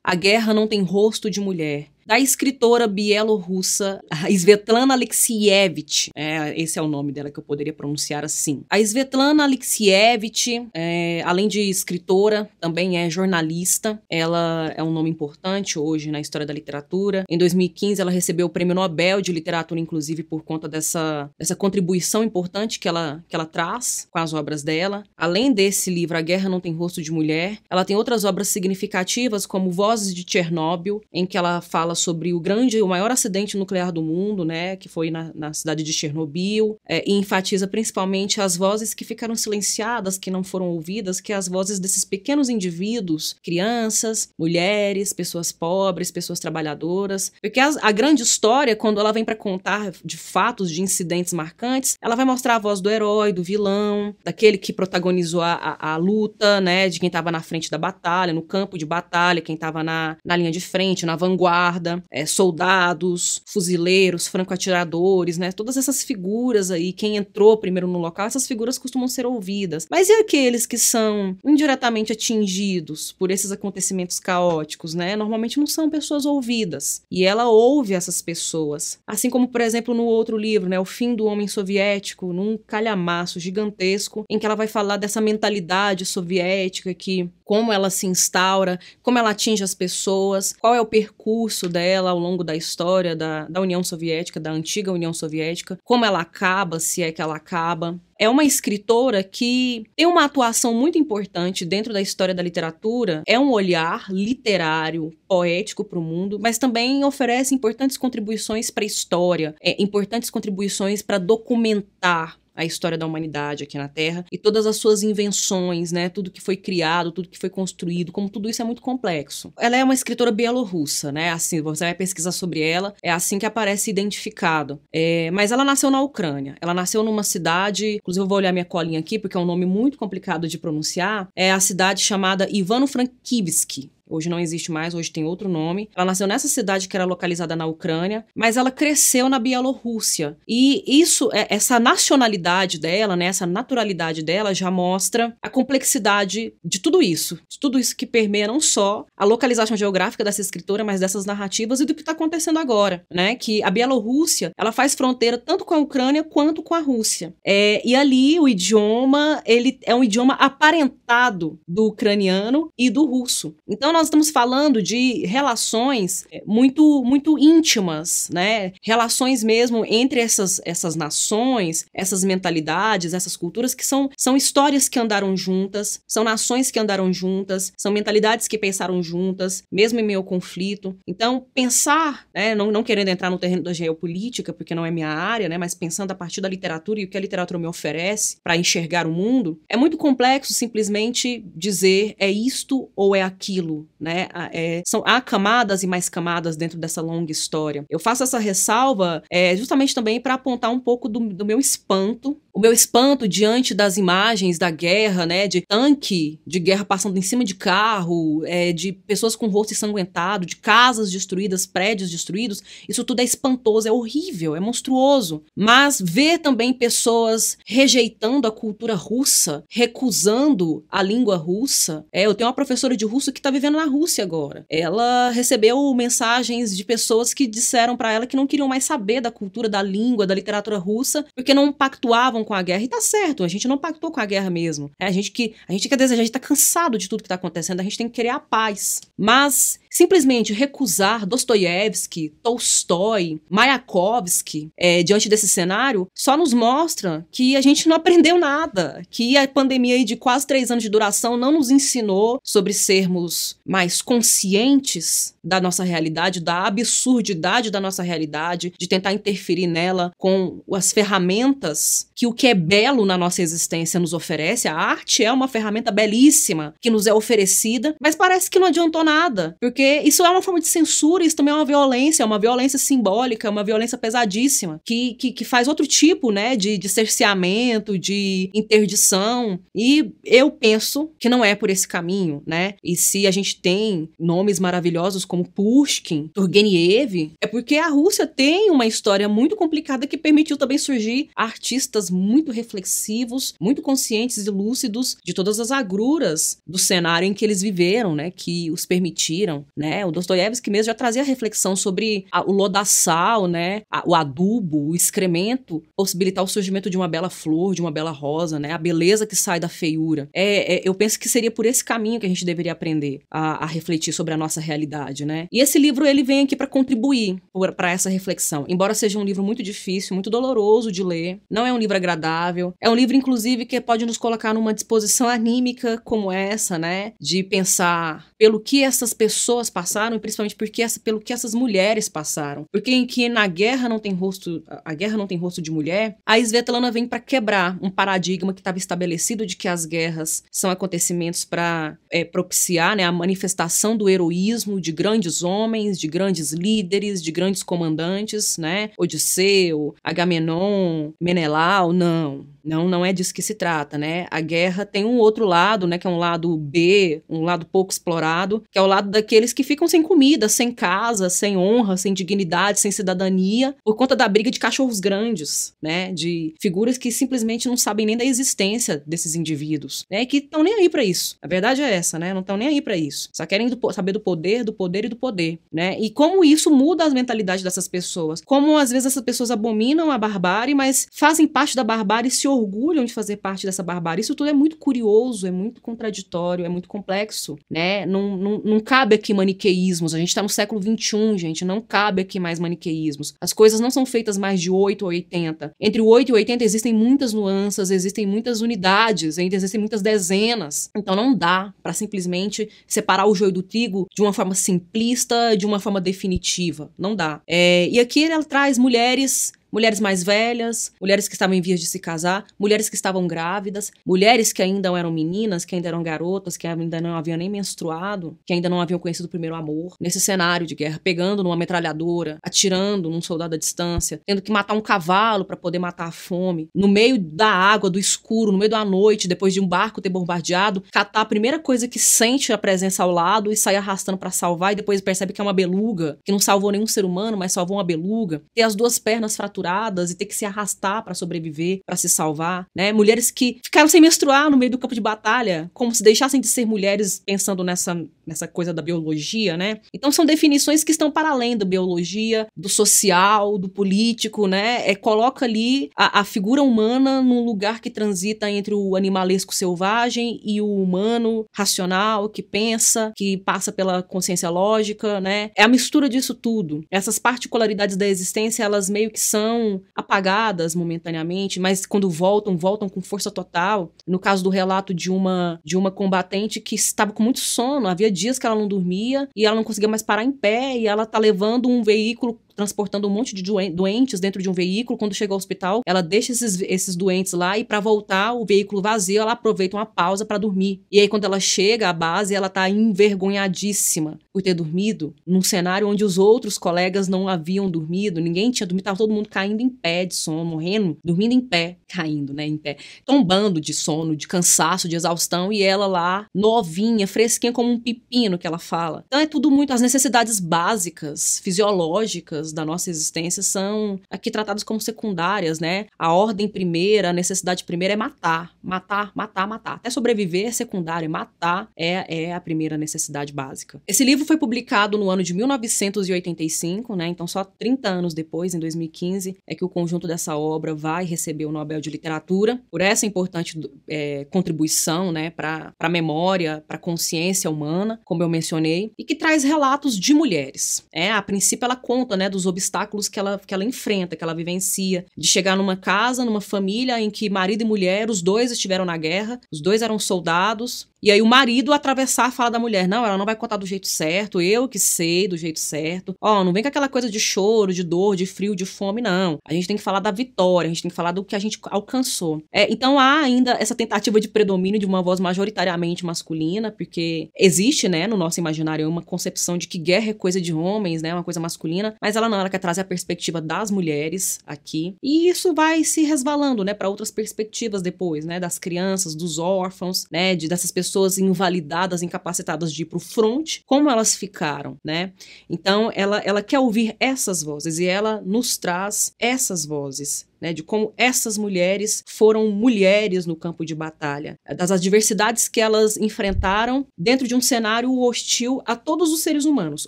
A 0.03 0.15
Guerra 0.15 0.55
Não 0.55 0.67
Tem 0.67 0.81
Rosto 0.83 1.29
de 1.29 1.41
Mulher, 1.41 1.89
da 2.07 2.19
escritora 2.19 2.87
bielorrussa 2.87 4.01
Svetlana 4.29 4.95
Alexievich. 4.95 6.11
É, 6.15 6.61
esse 6.61 6.79
é 6.79 6.83
o 6.83 6.89
nome 6.89 7.13
dela 7.13 7.31
que 7.31 7.39
eu 7.39 7.43
poderia 7.43 7.73
pronunciar 7.73 8.25
assim. 8.25 8.63
A 8.69 8.79
Svetlana 8.79 9.45
Alexievich, 9.45 10.69
é, 10.75 11.23
além 11.25 11.49
de 11.49 11.61
escritora, 11.61 12.49
também 12.61 12.99
é 12.99 13.09
jornalista. 13.09 14.01
Ela 14.09 14.73
é 14.77 14.83
um 14.83 14.93
nome 14.93 15.11
importante 15.11 15.79
hoje 15.79 16.11
na 16.11 16.21
história 16.21 16.47
da 16.47 16.53
literatura. 16.53 17.25
Em 17.29 17.39
2015, 17.39 18.01
ela 18.01 18.11
recebeu 18.11 18.47
o 18.47 18.51
Prêmio 18.51 18.75
Nobel 18.75 19.21
de 19.21 19.33
Literatura, 19.33 19.81
inclusive 19.81 20.23
por 20.23 20.43
conta 20.43 20.69
dessa, 20.69 21.31
dessa 21.39 21.57
contribuição 21.57 22.25
importante 22.25 22.79
que 22.79 22.89
ela, 22.89 23.25
que 23.29 23.35
ela 23.35 23.47
traz 23.47 24.09
com 24.11 24.19
as 24.19 24.33
obras 24.33 24.63
dela. 24.63 25.05
Além 25.17 25.53
desse 25.53 25.91
livro, 25.91 26.17
A 26.17 26.23
Guerra 26.23 26.49
Não 26.49 26.61
Tem 26.61 26.73
Rosto 26.73 27.03
de 27.03 27.13
Mulher, 27.13 27.59
ela 27.69 27.85
tem 27.85 27.97
outras 27.97 28.25
obras 28.25 28.49
significativas, 28.49 29.47
como 29.47 29.71
Vozes 29.71 30.15
de 30.15 30.25
Chernobyl, 30.27 31.01
em 31.13 31.27
que 31.27 31.37
ela 31.37 31.61
fala 31.61 31.90
sobre 31.95 32.33
o 32.33 32.41
grande, 32.41 32.81
o 32.83 32.89
maior 32.89 33.11
acidente 33.11 33.57
nuclear 33.57 33.93
do 33.93 34.03
mundo, 34.03 34.45
né, 34.45 34.77
que 34.77 34.89
foi 34.89 35.11
na, 35.11 35.31
na 35.35 35.53
cidade 35.53 35.83
de 35.83 35.93
Chernobyl, 35.93 36.77
é, 36.89 37.05
e 37.09 37.15
enfatiza 37.15 37.67
principalmente 37.67 38.41
as 38.41 38.57
vozes 38.57 38.95
que 38.95 39.05
ficaram 39.05 39.35
silenciadas, 39.35 40.19
que 40.19 40.31
não 40.31 40.43
foram 40.43 40.69
ouvidas, 40.69 41.21
que 41.21 41.33
é 41.33 41.37
as 41.37 41.49
vozes 41.49 41.79
desses 41.79 42.05
pequenos 42.05 42.49
indivíduos, 42.49 43.37
crianças, 43.43 44.31
mulheres, 44.39 45.13
pessoas 45.13 45.53
pobres, 45.53 46.11
pessoas 46.11 46.41
trabalhadoras, 46.41 47.33
porque 47.41 47.61
a, 47.61 47.71
a 47.83 47.93
grande 47.93 48.23
história, 48.23 48.77
quando 48.77 49.01
ela 49.01 49.13
vem 49.13 49.25
para 49.25 49.37
contar 49.37 49.93
de 50.05 50.17
fatos, 50.17 50.71
de 50.71 50.83
incidentes 50.83 51.33
marcantes, 51.33 51.97
ela 52.01 52.17
vai 52.17 52.25
mostrar 52.25 52.57
a 52.57 52.59
voz 52.59 52.81
do 52.81 52.91
herói, 52.91 53.33
do 53.33 53.43
vilão, 53.43 54.15
daquele 54.25 54.59
que 54.59 54.73
protagonizou 54.73 55.41
a, 55.41 55.55
a, 55.55 55.93
a 55.95 55.97
luta, 55.97 56.61
né, 56.61 56.89
de 56.89 56.99
quem 56.99 57.07
estava 57.07 57.31
na 57.31 57.41
frente 57.41 57.71
da 57.71 57.79
batalha, 57.79 58.33
no 58.33 58.43
campo 58.43 58.77
de 58.77 58.87
batalha, 58.87 59.41
quem 59.41 59.55
estava 59.55 59.83
na, 59.83 60.17
na 60.25 60.37
linha 60.37 60.51
de 60.51 60.61
frente, 60.61 61.07
na 61.07 61.17
vanguarda, 61.17 61.80
é, 62.11 62.27
soldados, 62.27 63.43
fuzileiros, 63.47 64.29
franco-atiradores, 64.29 65.39
né? 65.39 65.53
Todas 65.53 65.77
essas 65.77 66.03
figuras 66.03 66.71
aí, 66.71 66.93
quem 66.93 67.17
entrou 67.17 67.57
primeiro 67.57 67.87
no 67.87 67.99
local, 67.99 68.27
essas 68.27 68.47
figuras 68.47 68.79
costumam 68.79 69.09
ser 69.09 69.27
ouvidas. 69.27 69.87
Mas 69.91 70.09
e 70.09 70.13
aqueles 70.13 70.67
que 70.67 70.79
são 70.79 71.37
indiretamente 71.45 72.13
atingidos 72.13 73.13
por 73.13 73.31
esses 73.31 73.53
acontecimentos 73.53 74.19
caóticos, 74.19 74.95
né? 74.95 75.17
Normalmente 75.17 75.59
não 75.59 75.67
são 75.67 75.91
pessoas 75.91 76.25
ouvidas. 76.27 77.03
E 77.11 77.25
ela 77.25 77.49
ouve 77.49 77.95
essas 77.95 78.21
pessoas. 78.21 78.99
Assim 79.07 79.31
como, 79.31 79.49
por 79.49 79.61
exemplo, 79.61 79.95
no 79.95 80.05
outro 80.05 80.37
livro, 80.37 80.69
né? 80.69 80.79
O 80.79 80.85
Fim 80.85 81.15
do 81.15 81.27
Homem 81.27 81.49
Soviético, 81.49 82.33
num 82.33 82.59
calhamaço 82.59 83.41
gigantesco, 83.41 84.25
em 84.29 84.39
que 84.39 84.47
ela 84.47 84.55
vai 84.55 84.67
falar 84.67 84.97
dessa 84.97 85.21
mentalidade 85.21 86.05
soviética 86.05 86.93
que 86.95 87.31
como 87.51 87.73
ela 87.73 87.91
se 87.91 88.07
instaura, 88.07 88.79
como 89.03 89.19
ela 89.19 89.31
atinge 89.31 89.65
as 89.65 89.75
pessoas, 89.75 90.55
qual 90.61 90.73
é 90.73 90.81
o 90.81 90.87
percurso 90.87 91.69
dela 91.71 92.11
ao 92.11 92.19
longo 92.19 92.45
da 92.45 92.55
história 92.57 93.17
da, 93.17 93.47
da 93.47 93.61
União 93.61 93.83
Soviética, 93.83 94.41
da 94.41 94.51
antiga 94.51 94.93
União 94.93 95.13
Soviética, 95.13 95.79
como 95.85 96.05
ela 96.05 96.21
acaba, 96.21 96.81
se 96.81 97.03
é 97.03 97.13
que 97.13 97.23
ela 97.23 97.37
acaba. 97.37 97.99
É 98.19 98.29
uma 98.29 98.45
escritora 98.45 99.23
que 99.23 99.85
tem 99.97 100.05
uma 100.05 100.27
atuação 100.27 100.75
muito 100.75 100.99
importante 100.99 101.65
dentro 101.65 101.91
da 101.91 102.03
história 102.03 102.35
da 102.35 102.43
literatura, 102.43 103.23
é 103.27 103.39
um 103.39 103.51
olhar 103.51 104.13
literário, 104.13 105.11
poético 105.27 105.85
para 105.85 105.99
o 105.99 106.03
mundo, 106.03 106.39
mas 106.39 106.59
também 106.59 107.05
oferece 107.05 107.55
importantes 107.55 107.97
contribuições 107.97 108.71
para 108.71 108.85
a 108.85 108.87
história, 108.87 109.55
é, 109.63 109.81
importantes 109.81 110.29
contribuições 110.29 111.01
para 111.01 111.19
documentar 111.19 112.40
a 112.55 112.65
história 112.65 112.99
da 112.99 113.07
humanidade 113.07 113.65
aqui 113.65 113.79
na 113.79 113.89
Terra 113.89 114.25
e 114.31 114.39
todas 114.39 114.67
as 114.67 114.77
suas 114.77 115.03
invenções, 115.03 115.93
né? 115.93 116.09
Tudo 116.09 116.31
que 116.31 116.41
foi 116.41 116.57
criado, 116.57 117.13
tudo 117.13 117.29
que 117.29 117.39
foi 117.39 117.51
construído, 117.51 118.13
como 118.13 118.29
tudo 118.29 118.49
isso 118.49 118.63
é 118.63 118.65
muito 118.65 118.83
complexo. 118.83 119.53
Ela 119.59 119.77
é 119.77 119.85
uma 119.85 119.95
escritora 119.95 120.31
bielorrussa, 120.31 121.13
né? 121.13 121.31
Assim, 121.31 121.61
você 121.61 121.85
vai 121.85 121.95
pesquisar 121.95 122.33
sobre 122.33 122.61
ela, 122.61 122.95
é 123.03 123.11
assim 123.11 123.39
que 123.39 123.47
aparece 123.47 123.91
identificado. 123.91 124.81
É, 124.93 125.31
mas 125.31 125.53
ela 125.53 125.65
nasceu 125.65 125.91
na 125.91 126.03
Ucrânia. 126.03 126.57
Ela 126.61 126.75
nasceu 126.75 127.03
numa 127.03 127.23
cidade, 127.23 127.97
inclusive 127.97 128.23
eu 128.23 128.29
vou 128.29 128.39
olhar 128.39 128.53
minha 128.53 128.65
colinha 128.65 129.01
aqui 129.01 129.19
porque 129.19 129.37
é 129.37 129.41
um 129.41 129.45
nome 129.47 129.67
muito 129.67 129.99
complicado 129.99 130.49
de 130.49 130.59
pronunciar. 130.59 131.29
É 131.35 131.53
a 131.53 131.61
cidade 131.61 132.01
chamada 132.03 132.49
Ivano-Frankivsky 132.51 133.91
hoje 134.11 134.29
não 134.29 134.39
existe 134.39 134.71
mais, 134.71 134.95
hoje 134.95 135.11
tem 135.11 135.25
outro 135.25 135.49
nome. 135.49 135.89
Ela 135.95 136.07
nasceu 136.07 136.27
nessa 136.27 136.49
cidade 136.49 136.89
que 136.89 136.97
era 136.97 137.05
localizada 137.05 137.57
na 137.57 137.67
Ucrânia, 137.67 138.25
mas 138.35 138.57
ela 138.57 138.71
cresceu 138.71 139.29
na 139.29 139.39
Bielorrússia. 139.39 140.37
E 140.47 140.83
isso, 140.87 141.31
é, 141.33 141.47
essa 141.49 141.79
nacionalidade 141.79 142.79
dela, 142.79 143.17
né, 143.17 143.27
essa 143.27 143.47
naturalidade 143.47 144.23
dela 144.23 144.55
já 144.55 144.71
mostra 144.71 145.37
a 145.43 145.49
complexidade 145.49 146.53
de 146.65 146.81
tudo 146.81 147.03
isso, 147.03 147.39
de 147.49 147.59
tudo 147.59 147.79
isso 147.79 147.97
que 147.97 148.07
permeia 148.07 148.49
não 148.49 148.61
só 148.61 149.05
a 149.17 149.25
localização 149.25 149.77
geográfica 149.77 150.25
dessa 150.25 150.41
escritora, 150.41 150.85
mas 150.85 151.01
dessas 151.01 151.25
narrativas 151.25 151.81
e 151.81 151.85
do 151.85 151.95
que 151.95 152.03
está 152.03 152.13
acontecendo 152.13 152.59
agora, 152.59 153.05
né? 153.13 153.35
Que 153.37 153.63
a 153.63 153.71
Bielorrússia, 153.71 154.53
ela 154.59 154.73
faz 154.73 154.95
fronteira 154.95 155.39
tanto 155.39 155.65
com 155.65 155.75
a 155.75 155.79
Ucrânia 155.79 156.25
quanto 156.25 156.63
com 156.63 156.75
a 156.75 156.81
Rússia. 156.81 157.35
É, 157.45 157.81
e 157.85 157.95
ali 157.95 158.39
o 158.41 158.49
idioma, 158.49 159.43
ele 159.45 159.79
é 159.85 159.95
um 159.95 160.05
idioma 160.05 160.35
aparentado 160.35 161.59
do 161.67 161.87
ucraniano 161.87 162.71
e 162.79 162.91
do 162.91 163.05
russo. 163.05 163.55
Então 163.69 163.93
nós 164.01 164.07
estamos 164.07 164.31
falando 164.31 164.83
de 164.83 165.27
relações 165.27 166.27
é, 166.33 166.43
muito 166.47 167.05
muito 167.05 167.39
íntimas, 167.39 168.31
né? 168.33 168.73
Relações 168.83 169.45
mesmo 169.45 169.85
entre 169.85 170.21
essas 170.21 170.59
essas 170.65 170.97
nações, 170.97 171.85
essas 171.93 172.25
mentalidades, 172.25 173.13
essas 173.13 173.37
culturas 173.37 173.75
que 173.75 173.85
são 173.85 174.09
são 174.17 174.39
histórias 174.39 174.89
que 174.89 174.99
andaram 174.99 175.37
juntas, 175.37 176.01
são 176.09 176.25
nações 176.25 176.71
que 176.71 176.79
andaram 176.79 177.13
juntas, 177.13 177.75
são 177.77 177.93
mentalidades 177.93 178.49
que 178.49 178.57
pensaram 178.57 179.03
juntas, 179.03 179.63
mesmo 179.71 180.01
em 180.01 180.03
meio 180.03 180.21
ao 180.21 180.25
conflito. 180.25 180.97
Então 181.07 181.45
pensar, 181.55 182.27
né, 182.35 182.55
não, 182.55 182.71
não 182.71 182.83
querendo 182.83 183.09
entrar 183.09 183.29
no 183.29 183.39
terreno 183.39 183.65
da 183.65 183.75
geopolítica, 183.75 184.51
porque 184.51 184.75
não 184.75 184.87
é 184.87 184.91
minha 184.91 185.09
área, 185.09 185.47
né, 185.47 185.59
mas 185.59 185.75
pensando 185.75 186.11
a 186.11 186.15
partir 186.15 186.41
da 186.41 186.49
literatura 186.49 187.01
e 187.01 187.05
o 187.05 187.09
que 187.09 187.19
a 187.19 187.21
literatura 187.21 187.59
me 187.59 187.67
oferece 187.67 188.39
para 188.43 188.57
enxergar 188.57 189.07
o 189.07 189.13
mundo, 189.13 189.61
é 189.69 189.77
muito 189.77 189.99
complexo 189.99 190.55
simplesmente 190.55 191.45
dizer 191.55 192.15
é 192.19 192.31
isto 192.31 192.89
ou 192.97 193.15
é 193.15 193.21
aquilo, 193.21 193.90
né? 193.99 194.29
É, 194.53 194.83
são, 194.87 195.03
há 195.07 195.21
camadas 195.21 195.83
e 195.83 195.87
mais 195.87 196.09
camadas 196.09 196.57
dentro 196.57 196.79
dessa 196.79 197.01
longa 197.01 197.33
história. 197.33 197.85
Eu 197.89 197.99
faço 197.99 198.23
essa 198.23 198.39
ressalva 198.39 199.23
é, 199.31 199.57
justamente 199.57 199.95
também 199.95 200.21
para 200.21 200.35
apontar 200.35 200.71
um 200.71 200.81
pouco 200.81 201.09
do, 201.09 201.21
do 201.21 201.45
meu 201.45 201.59
espanto 201.59 202.37
o 202.53 202.61
meu 202.61 202.73
espanto 202.73 203.29
diante 203.29 203.73
das 203.73 203.97
imagens 203.97 204.59
da 204.59 204.71
guerra, 204.71 205.25
né, 205.25 205.47
de 205.47 205.61
tanque 205.61 206.41
de 206.47 206.59
guerra 206.59 206.85
passando 206.85 207.17
em 207.17 207.23
cima 207.23 207.45
de 207.45 207.55
carro, 207.55 208.45
é, 208.45 208.73
de 208.73 208.93
pessoas 208.93 209.37
com 209.37 209.47
o 209.47 209.51
rosto 209.51 209.73
ensanguentado, 209.73 210.47
de 210.47 210.57
casas 210.57 211.11
destruídas, 211.11 211.65
prédios 211.65 212.11
destruídos, 212.11 212.63
isso 212.89 213.05
tudo 213.05 213.21
é 213.21 213.25
espantoso, 213.25 213.89
é 213.89 213.93
horrível, 213.93 214.57
é 214.57 214.61
monstruoso. 214.61 215.43
Mas 215.57 216.01
ver 216.01 216.39
também 216.39 216.73
pessoas 216.73 217.57
rejeitando 217.65 218.47
a 218.47 218.53
cultura 218.53 218.95
russa, 218.95 219.65
recusando 219.69 220.85
a 220.89 221.03
língua 221.03 221.37
russa. 221.37 222.05
É, 222.13 222.27
eu 222.27 222.35
tenho 222.35 222.49
uma 222.49 222.55
professora 222.55 222.97
de 222.97 223.05
russo 223.05 223.33
que 223.33 223.39
está 223.39 223.51
vivendo 223.51 223.79
na 223.81 223.91
Rússia 223.91 224.23
agora. 224.23 224.65
Ela 224.69 225.31
recebeu 225.31 225.93
mensagens 225.95 226.77
de 226.77 226.85
pessoas 226.85 227.33
que 227.33 227.47
disseram 227.47 227.97
para 227.97 228.13
ela 228.13 228.27
que 228.27 228.37
não 228.37 228.47
queriam 228.47 228.69
mais 228.69 228.85
saber 228.85 229.21
da 229.21 229.31
cultura, 229.31 229.69
da 229.69 229.83
língua, 229.83 230.27
da 230.27 230.35
literatura 230.35 230.79
russa, 230.79 231.25
porque 231.35 231.55
não 231.55 231.73
pactuavam 231.73 232.45
com 232.45 232.55
a 232.55 232.63
guerra. 232.63 232.83
E 232.83 232.89
tá 232.89 233.01
certo, 233.01 233.43
a 233.43 233.49
gente 233.49 233.67
não 233.67 233.79
pactou 233.79 234.11
com 234.11 234.21
a 234.21 234.27
guerra 234.27 234.51
mesmo. 234.51 234.91
É, 234.99 235.07
a 235.07 235.11
gente 235.11 235.31
que 235.31 235.55
a 235.67 235.73
gente 235.73 235.89
quer 235.89 235.97
desejar, 235.97 236.21
a 236.21 236.25
gente 236.25 236.33
tá 236.33 236.39
cansado 236.39 236.99
de 236.99 237.09
tudo 237.09 237.23
que 237.23 237.29
tá 237.29 237.35
acontecendo, 237.37 237.81
a 237.81 237.83
gente 237.83 237.97
tem 237.97 238.09
que 238.09 238.15
querer 238.15 238.31
a 238.31 238.41
paz. 238.41 239.01
Mas 239.17 239.81
simplesmente 239.91 240.53
recusar 240.53 241.27
Dostoiévski, 241.27 242.33
Tolstói, 242.43 243.41
Mayakovsky 243.49 244.71
é, 244.77 245.03
diante 245.03 245.29
desse 245.29 245.49
cenário 245.49 246.07
só 246.15 246.37
nos 246.37 246.53
mostra 246.53 247.27
que 247.31 247.57
a 247.57 247.61
gente 247.61 247.89
não 247.89 247.97
aprendeu 247.97 248.39
nada, 248.39 249.03
que 249.11 249.37
a 249.37 249.47
pandemia 249.49 250.03
de 250.05 250.17
quase 250.17 250.47
três 250.47 250.71
anos 250.71 250.85
de 250.85 250.89
duração 250.89 251.37
não 251.37 251.53
nos 251.53 251.71
ensinou 251.71 252.39
sobre 252.43 252.73
sermos 252.73 253.59
mais 253.67 254.01
conscientes 254.01 255.35
da 255.43 255.61
nossa 255.61 255.83
realidade, 255.83 256.41
da 256.41 256.67
absurdidade 256.67 257.71
da 257.71 257.81
nossa 257.81 258.03
realidade, 258.03 258.73
de 258.79 258.89
tentar 258.89 259.13
interferir 259.13 259.67
nela 259.67 260.13
com 260.19 260.61
as 260.73 260.93
ferramentas 260.93 262.07
que 262.15 262.27
o 262.27 262.33
que 262.33 262.47
é 262.47 262.55
belo 262.55 263.07
na 263.07 263.17
nossa 263.17 263.43
existência 263.43 263.99
nos 263.99 264.13
oferece. 264.13 264.69
A 264.69 264.77
arte 264.77 265.25
é 265.25 265.33
uma 265.33 265.49
ferramenta 265.49 265.91
belíssima 265.91 266.75
que 266.81 266.91
nos 266.91 267.07
é 267.07 267.15
oferecida, 267.15 267.95
mas 268.01 268.15
parece 268.15 268.51
que 268.51 268.59
não 268.59 268.69
adiantou 268.69 269.03
nada, 269.03 269.57
porque 269.61 269.80
isso 269.83 270.25
é 270.25 270.31
uma 270.31 270.43
forma 270.43 270.61
de 270.61 270.69
censura, 270.69 271.25
isso 271.25 271.37
também 271.37 271.53
é 271.53 271.57
uma 271.57 271.65
violência, 271.65 272.23
é 272.23 272.27
uma 272.27 272.39
violência 272.39 272.79
simbólica, 272.79 273.49
é 273.49 273.51
uma 273.51 273.65
violência 273.65 273.99
pesadíssima, 273.99 274.81
que, 274.85 275.15
que, 275.15 275.33
que 275.33 275.45
faz 275.45 275.69
outro 275.69 275.87
tipo, 275.87 276.31
né, 276.31 276.57
de, 276.57 276.79
de 276.79 276.89
cerceamento, 276.89 277.99
de 277.99 278.51
interdição. 278.55 279.59
E 279.75 280.13
eu 280.25 280.51
penso 280.51 281.11
que 281.19 281.29
não 281.29 281.45
é 281.45 281.55
por 281.55 281.71
esse 281.71 281.87
caminho, 281.87 282.43
né? 282.47 282.75
E 282.83 282.97
se 282.97 283.27
a 283.27 283.31
gente 283.31 283.61
tem 283.61 284.09
nomes 284.19 284.59
maravilhosos 284.59 285.25
como 285.25 285.49
Pushkin, 285.49 286.29
Turgenev, 286.33 287.33
é 287.41 287.47
porque 287.47 287.77
a 287.77 287.89
Rússia 287.89 288.27
tem 288.27 288.71
uma 288.71 288.87
história 288.87 289.29
muito 289.29 289.57
complicada 289.57 290.07
que 290.07 290.17
permitiu 290.17 290.57
também 290.57 290.79
surgir 290.79 291.29
artistas 291.35 292.11
muito 292.11 292.53
reflexivos, 292.53 293.55
muito 293.61 293.83
conscientes 293.83 294.47
e 294.47 294.51
lúcidos 294.51 295.17
de 295.25 295.35
todas 295.35 295.61
as 295.61 295.71
agruras 295.71 296.59
do 296.67 296.79
cenário 296.79 297.27
em 297.27 297.35
que 297.35 297.45
eles 297.45 297.63
viveram, 297.63 298.15
né, 298.15 298.31
que 298.31 298.71
os 298.71 298.87
permitiram, 298.87 299.65
né? 299.77 300.05
O 300.05 300.11
Dostoiévski 300.11 300.71
mesmo 300.71 300.87
já 300.87 300.95
trazia 300.95 301.23
reflexão 301.23 301.75
sobre 301.75 302.27
a, 302.31 302.43
o 302.43 302.53
lodaçal, 302.53 303.47
né, 303.47 303.83
a, 303.91 304.03
o 304.07 304.15
adubo, 304.15 304.91
o 304.91 304.95
excremento, 304.95 305.83
possibilitar 305.97 306.45
o 306.45 306.49
surgimento 306.49 306.91
de 306.91 306.97
uma 306.97 307.09
bela 307.09 307.31
flor, 307.31 307.75
de 307.75 307.81
uma 307.81 307.91
bela 307.91 308.11
rosa, 308.11 308.59
né, 308.59 308.73
a 308.73 308.79
beleza 308.79 309.27
que 309.27 309.37
sai 309.37 309.61
da 309.61 309.69
feiura. 309.69 310.29
É, 310.35 310.77
é 310.77 310.81
eu 310.85 310.95
penso 310.95 311.19
que 311.19 311.29
seria 311.29 311.51
por 311.51 311.67
esse 311.67 311.85
caminho 311.85 312.21
que 312.21 312.27
a 312.27 312.29
gente 312.29 312.45
deveria 312.45 312.73
aprender 312.73 313.21
a, 313.31 313.65
a 313.65 313.67
refletir 313.67 314.13
sobre 314.13 314.35
a 314.35 314.37
nossa 314.37 314.61
realidade 314.61 314.91
né? 315.25 315.49
E 315.53 315.61
esse 315.61 315.79
livro 315.79 316.07
ele 316.07 316.23
vem 316.23 316.45
aqui 316.45 316.57
para 316.57 316.67
contribuir 316.67 317.37
para 317.77 317.91
essa 317.91 318.09
reflexão. 318.09 318.65
Embora 318.69 318.95
seja 318.95 319.19
um 319.19 319.25
livro 319.25 319.43
muito 319.43 319.63
difícil, 319.63 320.15
muito 320.15 320.31
doloroso 320.31 320.91
de 320.91 321.03
ler, 321.03 321.41
não 321.51 321.67
é 321.67 321.73
um 321.73 321.79
livro 321.79 321.97
agradável. 321.97 322.75
É 322.81 322.89
um 322.89 322.95
livro 322.95 323.17
inclusive 323.17 323.65
que 323.65 323.81
pode 323.81 324.07
nos 324.07 324.17
colocar 324.17 324.55
numa 324.55 324.75
disposição 324.75 325.29
anímica 325.29 326.01
como 326.05 326.31
essa, 326.31 326.79
né? 326.79 327.13
De 327.21 327.43
pensar 327.43 328.27
pelo 328.39 328.61
que 328.61 328.83
essas 328.83 329.13
pessoas 329.13 329.60
passaram 329.69 330.17
e 330.17 330.21
principalmente 330.21 330.57
porque 330.57 330.83
essa, 330.83 330.99
pelo 330.99 331.21
que 331.21 331.33
essas 331.33 331.55
mulheres 331.55 332.09
passaram. 332.09 332.65
Porque 332.73 332.91
em 332.93 333.07
que 333.07 333.29
na 333.29 333.47
guerra 333.47 333.89
não 333.89 333.99
tem 333.99 334.13
rosto, 334.13 334.63
a 334.85 334.95
guerra 334.95 335.17
não 335.17 335.27
tem 335.27 335.37
rosto 335.37 335.61
de 335.61 335.71
mulher, 335.71 336.17
a 336.25 336.39
Svetlana 336.39 336.91
vem 336.91 337.07
para 337.07 337.19
quebrar 337.19 337.77
um 337.83 337.91
paradigma 337.91 338.55
que 338.55 338.61
estava 338.61 338.79
estabelecido 338.79 339.45
de 339.45 339.57
que 339.57 339.69
as 339.69 339.85
guerras 339.85 340.43
são 340.51 340.71
acontecimentos 340.71 341.45
para 341.45 341.99
é, 342.11 342.25
propiciar 342.25 342.97
né, 342.97 343.05
a 343.05 343.13
manifestação 343.13 343.97
do 343.97 344.09
heroísmo 344.09 344.81
de 344.81 344.93
grandes 344.93 345.43
homens, 345.43 345.99
de 345.99 346.07
grandes 346.07 346.53
líderes, 346.53 347.23
de 347.23 347.33
grandes 347.33 347.63
comandantes, 347.63 348.57
né? 348.57 348.91
Odisseu, 348.97 349.95
Agamenon, 350.05 351.11
Menelau, 351.21 351.93
não. 351.93 352.47
Não, 352.65 352.89
não 352.89 353.05
é 353.05 353.13
disso 353.13 353.35
que 353.35 353.43
se 353.43 353.55
trata, 353.55 353.97
né? 353.97 354.27
A 354.31 354.41
guerra 354.41 354.85
tem 354.85 355.05
um 355.05 355.19
outro 355.19 355.45
lado, 355.45 355.87
né, 355.87 355.99
que 355.99 356.07
é 356.07 356.11
um 356.11 356.19
lado 356.19 356.57
B, 356.57 357.23
um 357.29 357.43
lado 357.43 357.67
pouco 357.67 357.93
explorado, 357.93 358.63
que 358.71 358.79
é 358.79 358.83
o 358.83 358.87
lado 358.87 359.11
daqueles 359.11 359.53
que 359.53 359.63
ficam 359.63 359.87
sem 359.89 360.03
comida, 360.03 360.49
sem 360.49 360.73
casa, 360.73 361.31
sem 361.31 361.57
honra, 361.57 361.97
sem 361.97 362.13
dignidade, 362.13 362.81
sem 362.81 362.91
cidadania, 362.91 363.75
por 363.85 363.95
conta 363.97 364.15
da 364.15 364.29
briga 364.29 364.51
de 364.51 364.59
cachorros 364.59 365.01
grandes, 365.01 365.75
né? 365.83 366.13
De 366.13 366.55
figuras 366.61 366.99
que 366.99 367.11
simplesmente 367.11 367.69
não 367.69 367.77
sabem 367.77 368.07
nem 368.07 368.17
da 368.17 368.25
existência 368.25 369.03
desses 369.07 369.35
indivíduos, 369.35 370.05
né? 370.11 370.25
Que 370.27 370.39
estão 370.39 370.63
nem 370.63 370.75
aí 370.75 370.89
para 370.89 371.05
isso. 371.05 371.37
A 371.43 371.49
verdade 371.49 371.83
é 371.83 371.93
essa, 371.93 372.19
né? 372.19 372.33
Não 372.33 372.41
estão 372.41 372.57
nem 372.57 372.69
aí 372.69 372.81
para 372.81 372.97
isso. 372.97 373.29
Só 373.33 373.47
querem 373.47 373.69
do, 373.69 373.93
saber 373.93 374.13
do 374.13 374.21
poder, 374.21 374.65
do 374.65 374.73
poder 374.73 375.05
e 375.05 375.09
do 375.09 375.17
poder, 375.17 375.59
né? 375.73 375.99
E 375.99 376.11
como 376.11 376.45
isso 376.45 376.71
muda 376.71 377.05
as 377.05 377.13
mentalidades 377.13 377.63
dessas 377.63 377.89
pessoas. 377.89 378.41
Como 378.45 378.77
às 378.77 378.91
vezes 378.91 379.07
essas 379.07 379.23
pessoas 379.23 379.51
abominam 379.51 380.11
a 380.11 380.19
barbárie, 380.19 380.75
mas 380.75 381.07
fazem 381.13 381.47
parte 381.47 381.77
da 381.77 381.85
barbárie 381.85 382.31
se 382.31 382.47
orgulham 382.51 383.05
de 383.05 383.13
fazer 383.13 383.37
parte 383.37 383.67
dessa 383.67 383.83
barbárie. 383.83 384.21
Isso 384.21 384.35
tudo 384.35 384.51
é 384.51 384.53
muito 384.53 384.77
curioso, 384.77 385.47
é 385.47 385.51
muito 385.51 385.81
contraditório, 385.81 386.65
é 386.65 386.69
muito 386.69 386.89
complexo, 386.89 387.59
né? 387.69 388.07
Não, 388.07 388.37
não, 388.37 388.59
não 388.59 388.81
cabe 388.81 389.15
aqui 389.15 389.33
maniqueísmos. 389.33 390.15
A 390.15 390.19
gente 390.19 390.29
está 390.29 390.43
no 390.43 390.49
século 390.49 390.81
XXI, 390.83 391.39
gente, 391.39 391.65
não 391.65 391.81
cabe 391.81 392.23
aqui 392.23 392.39
mais 392.39 392.59
maniqueísmos. 392.59 393.35
As 393.41 393.53
coisas 393.53 393.81
não 393.81 393.91
são 393.91 394.05
feitas 394.05 394.37
mais 394.37 394.61
de 394.61 394.71
8 394.71 395.03
ou 395.03 395.09
80. 395.09 395.73
Entre 395.81 396.01
o 396.01 396.07
8 396.07 396.29
e 396.29 396.33
o 396.33 396.35
80 396.37 396.65
existem 396.65 396.93
muitas 396.93 397.33
nuances, 397.33 397.91
existem 397.91 398.27
muitas 398.27 398.61
unidades, 398.61 399.39
ainda 399.39 399.57
existem 399.57 399.81
muitas 399.81 400.03
dezenas. 400.03 400.91
Então 400.97 401.15
não 401.17 401.35
dá 401.35 401.73
para 401.83 401.93
simplesmente 401.93 402.69
separar 402.87 403.27
o 403.27 403.35
joio 403.35 403.53
do 403.53 403.63
trigo 403.63 404.07
de 404.15 404.23
uma 404.23 404.33
forma 404.33 404.55
simplista, 404.55 405.57
de 405.57 405.67
uma 405.67 405.81
forma 405.81 406.01
definitiva. 406.01 406.91
Não 406.99 407.15
dá. 407.15 407.41
É, 407.47 407.89
e 407.89 407.99
aqui 408.01 408.25
ela 408.25 408.45
traz 408.45 408.79
mulheres 408.79 409.53
mulheres 409.73 410.01
mais 410.01 410.23
velhas, 410.23 410.93
mulheres 411.01 411.29
que 411.29 411.35
estavam 411.35 411.55
em 411.55 411.61
vias 411.61 411.81
de 411.81 411.87
se 411.87 411.99
casar, 411.99 412.45
mulheres 412.59 412.89
que 412.89 412.95
estavam 412.95 413.27
grávidas, 413.27 413.91
mulheres 414.05 414.53
que 414.53 414.63
ainda 414.63 414.89
eram 414.99 415.13
meninas, 415.13 415.65
que 415.65 415.75
ainda 415.75 415.89
eram 415.89 416.03
garotas, 416.03 416.57
que 416.57 416.67
ainda 416.67 417.01
não 417.01 417.17
haviam 417.17 417.37
nem 417.37 417.49
menstruado, 417.49 418.37
que 418.47 418.53
ainda 418.53 418.69
não 418.69 418.81
haviam 418.81 418.99
conhecido 418.99 419.27
o 419.27 419.29
primeiro 419.29 419.55
amor, 419.55 419.95
nesse 420.01 420.21
cenário 420.21 420.67
de 420.67 420.75
guerra, 420.75 421.01
pegando 421.03 421.43
numa 421.43 421.57
metralhadora, 421.57 422.39
atirando 422.43 423.11
num 423.11 423.21
soldado 423.21 423.55
à 423.55 423.59
distância, 423.59 424.21
tendo 424.27 424.43
que 424.43 424.53
matar 424.53 424.75
um 424.75 424.81
cavalo 424.81 425.45
para 425.45 425.57
poder 425.57 425.79
matar 425.79 426.09
a 426.09 426.13
fome, 426.13 426.69
no 426.75 426.89
meio 426.89 427.19
da 427.19 427.49
água, 427.49 427.91
do 427.91 427.99
escuro, 427.99 428.53
no 428.53 428.59
meio 428.59 428.71
da 428.71 428.85
noite, 428.85 429.29
depois 429.29 429.55
de 429.55 429.61
um 429.61 429.67
barco 429.67 430.01
ter 430.01 430.09
bombardeado, 430.09 430.83
catar 430.93 431.21
a 431.21 431.25
primeira 431.25 431.59
coisa 431.59 431.89
que 431.89 431.99
sente 431.99 432.53
a 432.53 432.59
presença 432.59 433.03
ao 433.03 433.11
lado 433.11 433.53
e 433.53 433.57
sair 433.57 433.77
arrastando 433.77 434.19
para 434.19 434.31
salvar 434.31 434.73
e 434.73 434.77
depois 434.77 435.01
percebe 435.01 435.33
que 435.33 435.41
é 435.41 435.45
uma 435.45 435.53
beluga, 435.53 436.19
que 436.25 436.33
não 436.33 436.39
salvou 436.39 436.71
nenhum 436.71 436.87
ser 436.87 437.05
humano, 437.05 437.37
mas 437.37 437.53
salvou 437.53 437.77
uma 437.77 437.85
beluga, 437.85 438.43
ter 438.55 438.63
as 438.63 438.75
duas 438.75 438.99
pernas 438.99 439.33
fraturadas 439.61 440.11
e 440.11 440.15
ter 440.15 440.25
que 440.25 440.35
se 440.35 440.45
arrastar 440.45 441.05
para 441.05 441.15
sobreviver, 441.15 441.81
para 441.87 441.97
se 441.97 442.09
salvar, 442.09 442.67
né? 442.75 442.93
Mulheres 442.93 443.31
que 443.31 443.61
ficaram 443.63 443.89
sem 443.89 444.01
menstruar 444.01 444.51
no 444.51 444.57
meio 444.57 444.71
do 444.71 444.79
campo 444.79 444.95
de 444.95 445.01
batalha, 445.01 445.71
como 445.75 445.95
se 445.95 446.03
deixassem 446.03 446.41
de 446.41 446.47
ser 446.47 446.67
mulheres 446.67 447.23
pensando 447.25 447.63
nessa 447.63 447.95
nessa 448.31 448.47
coisa 448.47 448.73
da 448.73 448.81
biologia, 448.81 449.57
né? 449.57 449.81
Então 449.93 450.13
são 450.13 450.25
definições 450.25 450.85
que 450.85 450.93
estão 450.93 451.11
para 451.11 451.31
além 451.31 451.57
da 451.57 451.65
biologia, 451.65 452.47
do 452.57 452.69
social, 452.69 453.59
do 453.59 453.69
político, 453.69 454.47
né? 454.47 454.89
É, 454.89 454.95
coloca 454.95 455.45
ali 455.45 455.91
a, 455.97 456.21
a 456.21 456.25
figura 456.25 456.63
humana 456.63 457.21
num 457.21 457.45
lugar 457.45 457.81
que 457.81 457.91
transita 457.91 458.49
entre 458.49 458.73
o 458.73 458.95
animalesco 458.95 459.55
selvagem 459.55 460.41
e 460.45 460.61
o 460.61 460.73
humano 460.73 461.45
racional, 461.53 462.29
que 462.29 462.43
pensa, 462.43 463.13
que 463.17 463.37
passa 463.37 463.73
pela 463.73 464.03
consciência 464.03 464.49
lógica, 464.49 465.21
né? 465.21 465.51
É 465.57 465.65
a 465.65 465.69
mistura 465.69 466.09
disso 466.09 466.35
tudo. 466.35 466.85
Essas 466.91 467.19
particularidades 467.19 467.97
da 467.97 468.07
existência, 468.07 468.63
elas 468.63 468.89
meio 468.89 469.11
que 469.11 469.21
são 469.21 469.83
apagadas 469.95 470.75
momentaneamente, 470.75 471.59
mas 471.59 471.85
quando 471.85 472.09
voltam, 472.09 472.57
voltam 472.57 472.89
com 472.89 473.01
força 473.01 473.31
total. 473.31 473.93
No 474.07 474.21
caso 474.21 474.45
do 474.45 474.51
relato 474.51 474.95
de 474.95 475.11
uma 475.11 475.59
de 475.65 475.77
uma 475.77 475.91
combatente 475.91 476.61
que 476.61 476.75
estava 476.75 477.13
com 477.13 477.23
muito 477.23 477.41
sono, 477.41 477.89
havia 477.89 478.11
dias 478.21 478.39
que 478.39 478.47
ela 478.47 478.55
não 478.55 478.69
dormia 478.69 479.29
e 479.35 479.45
ela 479.45 479.57
não 479.57 479.65
conseguia 479.65 479.89
mais 479.89 480.03
parar 480.03 480.23
em 480.23 480.31
pé 480.33 480.77
e 480.77 480.87
ela 480.87 481.07
tá 481.07 481.19
levando 481.19 481.69
um 481.69 481.83
veículo 481.83 482.39
transportando 482.61 483.09
um 483.09 483.11
monte 483.11 483.35
de 483.35 483.43
doentes 483.73 484.21
dentro 484.21 484.43
de 484.43 484.51
um 484.51 484.53
veículo. 484.53 484.99
Quando 484.99 485.15
chega 485.15 485.33
ao 485.33 485.39
hospital, 485.39 485.81
ela 485.87 486.03
deixa 486.03 486.31
esses, 486.31 486.61
esses 486.61 486.95
doentes 486.95 487.33
lá 487.33 487.57
e 487.57 487.65
para 487.65 487.81
voltar, 487.81 488.35
o 488.35 488.45
veículo 488.45 488.83
vazio, 488.83 489.23
ela 489.23 489.33
aproveita 489.33 489.79
uma 489.79 489.87
pausa 489.87 490.27
para 490.27 490.37
dormir. 490.37 490.83
E 490.93 491.01
aí, 491.01 491.09
quando 491.09 491.25
ela 491.25 491.41
chega 491.41 491.89
à 491.89 491.93
base, 491.93 492.35
ela 492.35 492.51
tá 492.51 492.69
envergonhadíssima 492.69 494.19
por 494.31 494.43
ter 494.43 494.53
dormido 494.53 495.15
num 495.27 495.41
cenário 495.41 495.89
onde 495.89 496.05
os 496.05 496.19
outros 496.19 496.59
colegas 496.59 497.09
não 497.09 497.29
haviam 497.29 497.71
dormido, 497.71 498.21
ninguém 498.21 498.51
tinha 498.51 498.67
dormido, 498.67 498.85
tava 498.85 498.99
todo 498.99 499.13
mundo 499.13 499.29
caindo 499.31 499.63
em 499.63 499.71
pé 499.71 500.05
de 500.05 500.15
sono, 500.15 500.45
morrendo, 500.45 500.99
dormindo 501.03 501.33
em 501.33 501.41
pé, 501.41 501.79
caindo, 501.89 502.35
né, 502.35 502.47
em 502.47 502.59
pé, 502.59 502.77
tombando 503.07 503.61
de 503.61 503.73
sono, 503.73 504.15
de 504.15 504.29
cansaço, 504.29 504.89
de 504.89 504.97
exaustão, 504.97 505.53
e 505.53 505.63
ela 505.63 505.87
lá, 505.87 506.27
novinha, 506.35 507.07
fresquinha 507.07 507.53
como 507.53 507.71
um 507.71 507.81
pepino 507.81 508.39
que 508.39 508.47
ela 508.47 508.59
fala. 508.59 509.05
Então 509.07 509.19
é 509.19 509.27
tudo 509.27 509.51
muito 509.51 509.73
as 509.73 509.81
necessidades 509.81 510.39
básicas, 510.39 511.41
fisiológicas 511.43 512.50
da 512.53 512.65
nossa 512.65 512.91
existência 512.91 513.43
são 513.43 514.01
aqui 514.11 514.31
tratadas 514.31 514.63
como 514.63 514.81
secundárias, 514.81 515.61
né? 515.61 515.87
A 515.99 516.13
ordem 516.13 516.49
primeira, 516.49 517.11
a 517.11 517.13
necessidade 517.13 517.65
primeira 517.65 517.95
é 517.95 517.97
matar, 517.97 518.55
matar, 518.63 519.13
matar, 519.15 519.47
matar. 519.47 519.75
Até 519.75 519.91
sobreviver 519.91 520.47
é 520.47 520.53
secundário, 520.53 521.09
matar 521.11 521.69
é, 521.77 522.25
é 522.25 522.35
a 522.35 522.41
primeira 522.41 522.77
necessidade 522.77 523.33
básica. 523.33 523.81
Esse 523.87 524.05
livro 524.05 524.25
foi 524.25 524.37
publicado 524.37 524.99
no 524.99 525.11
ano 525.11 525.23
de 525.23 525.35
1985, 525.35 526.97
né? 526.97 527.09
Então 527.09 527.27
só 527.27 527.45
30 527.45 527.89
anos 527.89 528.15
depois, 528.15 528.55
em 528.55 528.59
2015, 528.59 529.37
é 529.47 529.55
que 529.55 529.65
o 529.65 529.69
conjunto 529.69 530.07
dessa 530.07 530.37
obra 530.37 530.75
vai 530.75 531.05
receber 531.05 531.45
o 531.45 531.53
Nobel 531.53 531.81
de 531.81 531.91
Literatura 531.91 532.61
por 532.71 532.81
essa 532.81 533.07
importante 533.07 533.61
é, 533.89 534.25
contribuição, 534.31 535.13
né, 535.13 535.31
para 535.31 535.73
a 535.79 535.89
memória, 535.89 536.65
para 536.67 536.77
a 536.77 536.81
consciência 536.81 537.51
humana, 537.51 538.01
como 538.05 538.23
eu 538.23 538.29
mencionei, 538.29 538.93
e 538.99 539.05
que 539.05 539.15
traz 539.15 539.45
relatos 539.45 539.99
de 539.99 540.15
mulheres. 540.15 540.87
É, 540.93 541.11
a 541.11 541.21
princípio 541.21 541.65
ela 541.65 541.77
conta, 541.77 542.17
né, 542.17 542.30
dos 542.31 542.47
obstáculos 542.47 543.09
que 543.09 543.19
ela, 543.19 543.41
que 543.45 543.53
ela 543.53 543.65
enfrenta, 543.65 544.17
que 544.17 544.25
ela 544.25 544.35
vivencia. 544.35 545.05
De 545.17 545.27
chegar 545.27 545.57
numa 545.57 545.77
casa, 545.77 546.25
numa 546.25 546.41
família 546.41 547.01
em 547.01 547.11
que 547.11 547.29
marido 547.29 547.63
e 547.63 547.65
mulher, 547.65 548.09
os 548.09 548.23
dois 548.23 548.51
estiveram 548.51 548.85
na 548.85 548.97
guerra, 548.97 549.41
os 549.53 549.61
dois 549.61 549.83
eram 549.83 549.99
soldados, 549.99 550.89
e 551.03 551.11
aí 551.11 551.23
o 551.23 551.27
marido 551.27 551.73
atravessar 551.73 552.27
a 552.27 552.31
fala 552.31 552.51
da 552.51 552.59
mulher, 552.59 552.87
não, 552.87 553.05
ela 553.05 553.17
não 553.17 553.25
vai 553.25 553.35
contar 553.35 553.57
do 553.57 553.67
jeito 553.67 553.89
certo, 553.89 554.41
eu 554.41 554.69
que 554.69 554.79
sei 554.79 555.27
do 555.27 555.37
jeito 555.37 555.59
certo. 555.59 556.15
Ó, 556.21 556.41
oh, 556.41 556.45
não 556.45 556.53
vem 556.53 556.63
com 556.63 556.69
aquela 556.69 556.89
coisa 556.89 557.09
de 557.09 557.19
choro, 557.19 557.73
de 557.73 557.83
dor, 557.83 558.17
de 558.17 558.27
frio, 558.27 558.55
de 558.55 558.67
fome, 558.67 559.01
não. 559.01 559.39
A 559.47 559.53
gente 559.55 559.67
tem 559.67 559.77
que 559.77 559.83
falar 559.83 560.01
da 560.01 560.11
vitória, 560.11 560.67
a 560.67 560.73
gente 560.73 560.83
tem 560.83 560.91
que 560.91 560.95
falar 560.95 561.13
do 561.13 561.25
que 561.25 561.35
a 561.35 561.39
gente 561.39 561.59
alcançou. 561.65 562.43
É, 562.53 562.71
então 562.71 562.99
há 562.99 563.21
ainda 563.21 563.53
essa 563.53 563.75
tentativa 563.75 564.21
de 564.21 564.29
predomínio 564.29 564.79
de 564.79 564.87
uma 564.87 565.03
voz 565.03 565.21
majoritariamente 565.21 566.05
masculina, 566.05 566.71
porque 566.71 567.31
existe, 567.37 567.89
né, 567.89 568.07
no 568.07 568.17
nosso 568.17 568.39
imaginário 568.39 568.89
uma 568.89 569.03
concepção 569.03 569.57
de 569.57 569.69
que 569.69 569.79
guerra 569.79 570.11
é 570.11 570.15
coisa 570.15 570.41
de 570.41 570.53
homens, 570.53 571.01
né, 571.01 571.15
uma 571.15 571.25
coisa 571.25 571.41
masculina, 571.41 571.95
mas 572.01 572.17
ela 572.17 572.29
não, 572.29 572.39
ela 572.41 572.51
quer 572.51 572.59
trazer 572.59 572.83
a 572.83 572.85
perspectiva 572.85 573.41
das 573.41 573.71
mulheres 573.71 574.39
aqui. 574.47 574.95
E 575.03 575.29
isso 575.29 575.55
vai 575.55 575.83
se 575.85 576.03
resvalando, 576.03 576.63
né, 576.63 576.75
para 576.75 576.89
outras 576.89 577.11
perspectivas 577.11 577.81
depois, 577.81 578.25
né, 578.27 578.39
das 578.39 578.59
crianças, 578.59 579.15
dos 579.15 579.39
órfãos, 579.39 580.05
né, 580.11 580.37
de 580.37 580.49
dessas 580.49 580.71
pessoas 580.71 580.90
pessoas 580.91 581.19
invalidadas, 581.19 582.03
incapacitadas 582.03 582.73
de 582.73 582.83
ir 582.83 582.87
para 582.87 582.97
o 582.97 583.01
front, 583.01 583.61
como 583.65 583.89
elas 583.89 584.17
ficaram, 584.17 584.77
né? 584.85 585.13
Então, 585.49 585.91
ela, 585.95 586.19
ela 586.19 586.43
quer 586.43 586.59
ouvir 586.59 586.97
essas 586.99 587.43
vozes 587.45 587.79
e 587.79 587.87
ela 587.87 588.21
nos 588.27 588.59
traz 588.59 589.15
essas 589.19 589.65
vozes. 589.65 590.29
Né, 590.41 590.55
de 590.55 590.63
como 590.63 590.95
essas 590.97 591.37
mulheres 591.37 592.03
foram 592.07 592.51
mulheres 592.51 593.27
no 593.27 593.37
campo 593.37 593.63
de 593.63 593.75
batalha, 593.75 594.37
das 594.57 594.71
adversidades 594.71 595.49
que 595.49 595.61
elas 595.61 595.99
enfrentaram 595.99 596.87
dentro 596.97 597.29
de 597.29 597.35
um 597.35 597.43
cenário 597.43 597.95
hostil 598.01 598.63
a 598.65 598.75
todos 598.75 599.13
os 599.13 599.21
seres 599.21 599.45
humanos, 599.45 599.87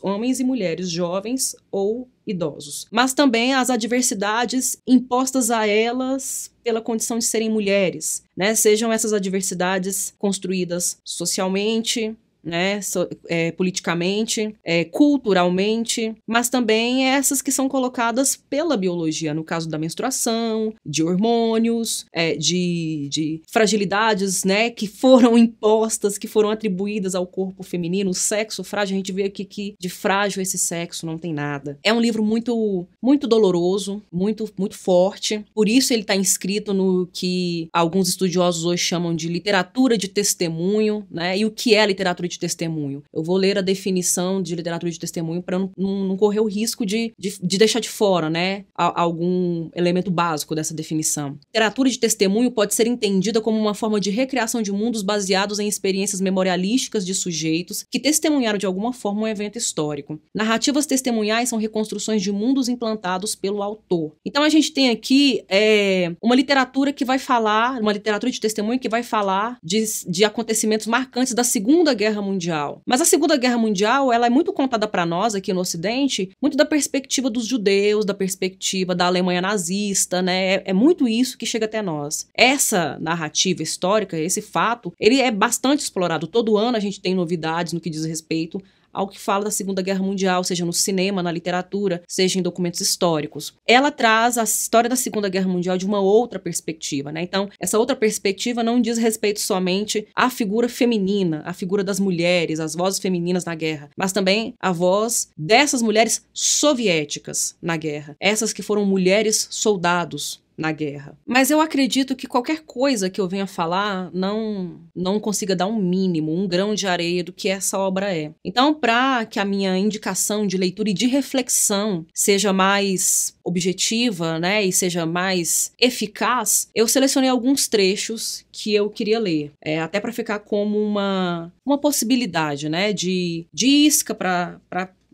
homens 0.03 0.41
e 0.41 0.45
mulheres, 0.45 0.91
jovens 0.91 1.57
ou 1.71 2.07
idosos, 2.27 2.87
mas 2.91 3.15
também 3.15 3.55
as 3.55 3.71
adversidades 3.71 4.77
impostas 4.87 5.51
a 5.51 5.67
elas 5.67 6.51
pela 6.63 6.81
condição 6.81 7.19
de 7.19 7.25
serem 7.25 7.51
mulheres, 7.51 8.23
né? 8.37 8.55
Sejam 8.55 8.93
essas 8.93 9.13
adversidades 9.13 10.15
construídas 10.19 10.99
socialmente, 11.05 12.17
né, 12.45 12.81
so, 12.81 13.09
é, 13.29 13.53
politicamente, 13.53 14.55
é, 14.65 14.85
culturalmente, 14.85 16.15
mas 16.27 16.49
também 16.49 17.07
essas 17.07 17.41
que 17.41 17.53
são 17.53 17.69
colocadas 17.69 18.37
pela 18.37 18.77
biologia, 18.77 19.35
no 19.35 19.45
caso 19.45 19.69
da 19.69 19.79
menstruação, 19.79 20.75
de 20.85 21.03
hormônios, 21.03 22.07
é, 22.13 22.35
de, 22.35 23.09
de 23.11 23.43
fragilidades, 23.51 24.45
né, 24.45 24.71
que 24.71 24.87
foram 24.87 25.37
impostas, 25.39 26.19
que 26.19 26.27
foram 26.27 26.51
atribuídas 26.51 27.15
ao 27.15 27.27
corpo 27.27 27.63
feminino, 27.63 28.11
o 28.11 28.15
sexo 28.15 28.65
frágil, 28.65 28.95
a 28.95 28.99
gente 28.99 29.13
vê 29.13 29.25
aqui 29.25 29.45
que 29.45 29.75
de 29.79 29.89
frágil 29.89 30.43
esse 30.43 30.59
sexo 30.59 31.07
não 31.07 31.19
tem 31.19 31.33
nada. 31.33 31.79
É 31.83 31.93
um 31.93 32.01
livro 32.01 32.25
muito, 32.25 32.87
muito 33.03 33.27
doloroso, 33.27 34.03
muito, 34.13 34.49
muito 34.59 34.77
forte, 34.77 35.45
por 35.55 35.69
isso 35.69 35.93
ele 35.93 36.03
está 36.03 36.17
inscrito 36.17 36.75
no 36.75 37.09
que 37.13 37.69
alguns 37.73 38.09
estudiosos 38.09 38.65
hoje 38.65 38.83
chamam 38.83 39.15
de 39.15 39.29
literatura 39.29 39.97
de 39.97 40.09
testemunho, 40.09 41.07
né, 41.11 41.39
e 41.39 41.45
o 41.45 41.51
que 41.51 41.75
é 41.75 41.87
literatura 41.87 42.29
de 42.29 42.32
testemunho. 42.39 43.03
Eu 43.13 43.23
vou 43.23 43.37
ler 43.37 43.59
a 43.59 43.63
definição 43.63 44.43
de 44.43 44.55
literatura 44.55 44.91
de 44.91 44.99
testemunho 44.99 45.43
para 45.43 45.59
não, 45.59 45.71
não, 45.77 46.17
correr 46.17 46.41
o 46.41 46.47
risco 46.47 46.85
de, 46.87 47.13
de, 47.19 47.37
de, 47.43 47.59
deixar 47.59 47.81
de 47.81 47.89
fora, 47.89 48.31
né, 48.31 48.65
algum 48.75 49.69
elemento 49.75 50.11
básico 50.11 50.55
dessa 50.55 50.75
definição. 50.75 51.39
Literatura 51.47 51.91
de 51.91 51.99
testemunho 51.99 52.51
pode 52.51 52.75
ser 52.75 52.87
entendida 52.87 53.41
como 53.41 53.59
uma 53.59 53.75
forma 53.75 54.01
de 54.01 54.11
recriação 54.11 54.63
de 54.63 54.73
mundos 54.73 55.03
baseados 55.03 55.59
em 55.59 55.69
experiências 55.69 56.21
memorialísticas 56.21 57.05
de 57.05 57.15
sujeitos 57.15 57.85
que 57.91 57.99
testemunharam 57.99 58.59
de 58.59 58.67
alguma 58.67 58.93
forma 58.93 59.23
um 59.23 59.29
evento 59.29 59.59
histórico. 59.59 60.21
Narrativas 60.35 60.87
testemunhais 60.87 61.49
são 61.49 61.59
reconstruções 61.59 62.23
de 62.23 62.33
mundos 62.33 62.69
implantados 62.69 63.35
pelo 63.35 63.63
autor. 63.63 64.15
Então 64.25 64.43
a 64.43 64.49
gente 64.49 64.73
tem 64.73 64.91
aqui 64.91 65.45
é, 65.49 66.15
uma 66.23 66.35
literatura 66.35 66.93
que 66.93 67.05
vai 67.05 67.19
falar, 67.19 67.81
uma 67.81 67.93
literatura 67.93 68.31
de 68.31 68.41
testemunho 68.41 68.79
que 68.79 68.89
vai 68.89 69.03
falar 69.03 69.59
de, 69.63 69.85
de 70.09 70.25
acontecimentos 70.25 70.87
marcantes 70.87 71.35
da 71.35 71.45
Segunda 71.45 71.93
Guerra 71.95 72.22
Mundial. 72.23 72.81
Mas 72.87 73.01
a 73.01 73.05
Segunda 73.05 73.37
Guerra 73.37 73.59
Mundial, 73.59 74.13
ela 74.13 74.27
é 74.27 74.31
muito 74.31 74.53
contada 74.53 74.89
para 74.89 75.05
nós 75.05 75.35
aqui 75.35 75.53
no 75.53 75.61
Ocidente, 75.61 76.31
muito 76.41 76.57
da 76.57 76.65
perspectiva 76.65 77.29
dos 77.29 77.47
judeus, 77.47 78.05
da 78.05 78.15
perspectiva 78.15 78.95
da 78.95 79.07
Alemanha 79.07 79.43
nazista, 79.43 80.23
né? 80.23 80.55
É, 80.55 80.63
é 80.67 80.73
muito 80.73 81.07
isso 81.07 81.37
que 81.37 81.45
chega 81.45 81.67
até 81.67 81.83
nós. 81.83 82.29
Essa 82.35 82.99
narrativa 83.01 83.63
histórica, 83.63 84.19
esse 84.19 84.41
fato, 84.41 84.93
ele 84.99 85.21
é 85.21 85.31
bastante 85.31 85.81
explorado. 85.81 86.27
Todo 86.27 86.57
ano 86.57 86.77
a 86.77 86.81
gente 86.81 87.01
tem 87.01 87.15
novidades 87.15 87.73
no 87.73 87.81
que 87.81 87.91
diz 87.91 88.05
respeito 88.05 88.63
ao 88.93 89.09
que 89.09 89.19
fala 89.19 89.45
da 89.45 89.51
Segunda 89.51 89.83
Guerra 89.83 90.03
Mundial, 90.03 90.45
seja 90.45 90.65
no 90.65 90.73
cinema, 90.73 91.23
na 91.23 91.33
literatura, 91.33 92.03
seja 92.09 92.39
em 92.39 92.43
documentos 92.43 92.81
históricos. 92.81 93.55
Ela 93.67 93.91
traz 93.91 94.37
a 94.37 94.45
história 94.45 94.91
da 94.91 94.97
Segunda 94.97 95.29
Guerra 95.29 95.49
Mundial 95.49 95.79
de 95.79 95.87
uma 95.87 96.01
outra 96.01 96.39
perspectiva, 96.39 97.11
né? 97.11 97.23
Então, 97.23 97.49
essa 97.59 97.79
outra 97.79 97.97
perspectiva 97.97 98.63
não 98.63 98.81
diz 98.81 98.99
respeito 98.99 99.41
somente 99.41 100.07
à 100.15 100.29
figura 100.29 100.69
feminina, 100.69 101.43
à 101.45 101.53
figura 101.53 101.83
das 101.83 101.99
mulheres, 101.99 102.61
às 102.61 102.75
vozes 102.75 103.01
femininas 103.01 103.45
na 103.45 103.55
guerra, 103.55 103.91
mas 103.97 104.13
também 104.13 104.55
à 104.61 104.73
voz 104.73 105.29
dessas 105.37 105.83
mulheres 105.83 106.25
soviéticas 106.33 107.57
na 107.63 107.77
guerra, 107.77 108.17
essas 108.21 108.53
que 108.53 108.63
foram 108.63 108.85
mulheres 108.85 109.47
soldados 109.51 110.43
na 110.57 110.73
guerra. 110.73 111.17
Mas 111.27 111.51
eu 111.51 111.61
acredito 111.61 112.17
que 112.17 112.27
qualquer 112.27 112.61
coisa 112.61 113.11
que 113.11 113.21
eu 113.21 113.29
venha 113.29 113.47
falar 113.47 114.11
não 114.13 114.81
não 114.95 115.19
consiga 115.19 115.57
dar 115.57 115.67
um 115.67 115.77
mínimo, 115.77 116.33
um 116.33 116.47
grão 116.47 116.75
de 116.75 116.87
areia 116.87 117.25
do 117.25 117.33
que 117.33 117.49
essa 117.49 117.79
obra 117.79 118.15
é. 118.15 118.33
Então, 118.45 118.75
para 118.75 119.25
que 119.25 119.41
a 119.41 119.45
minha 119.45 119.77
indicação 119.77 120.47
de 120.47 120.57
leitura 120.57 120.91
e 120.91 120.95
de 120.95 121.07
reflexão 121.07 122.07
seja 122.15 122.53
mais 122.53 123.35
objetiva, 123.45 124.39
né, 124.39 124.65
e 124.65 124.73
seja 124.73 125.05
mais 125.05 125.73
eficaz, 125.81 126.69
eu 126.75 126.87
selecionei 126.87 127.29
alguns 127.29 127.67
trechos 127.67 128.45
que 128.53 128.73
eu 128.73 128.89
queria 128.89 129.19
ler, 129.19 129.53
é, 129.61 129.81
até 129.81 129.99
para 129.99 130.13
ficar 130.13 130.39
como 130.41 130.79
uma 130.79 131.53
uma 131.65 131.79
possibilidade, 131.79 132.69
né, 132.69 132.93
de, 132.93 133.47
de 133.53 133.67
isca 133.67 134.15
para 134.15 134.61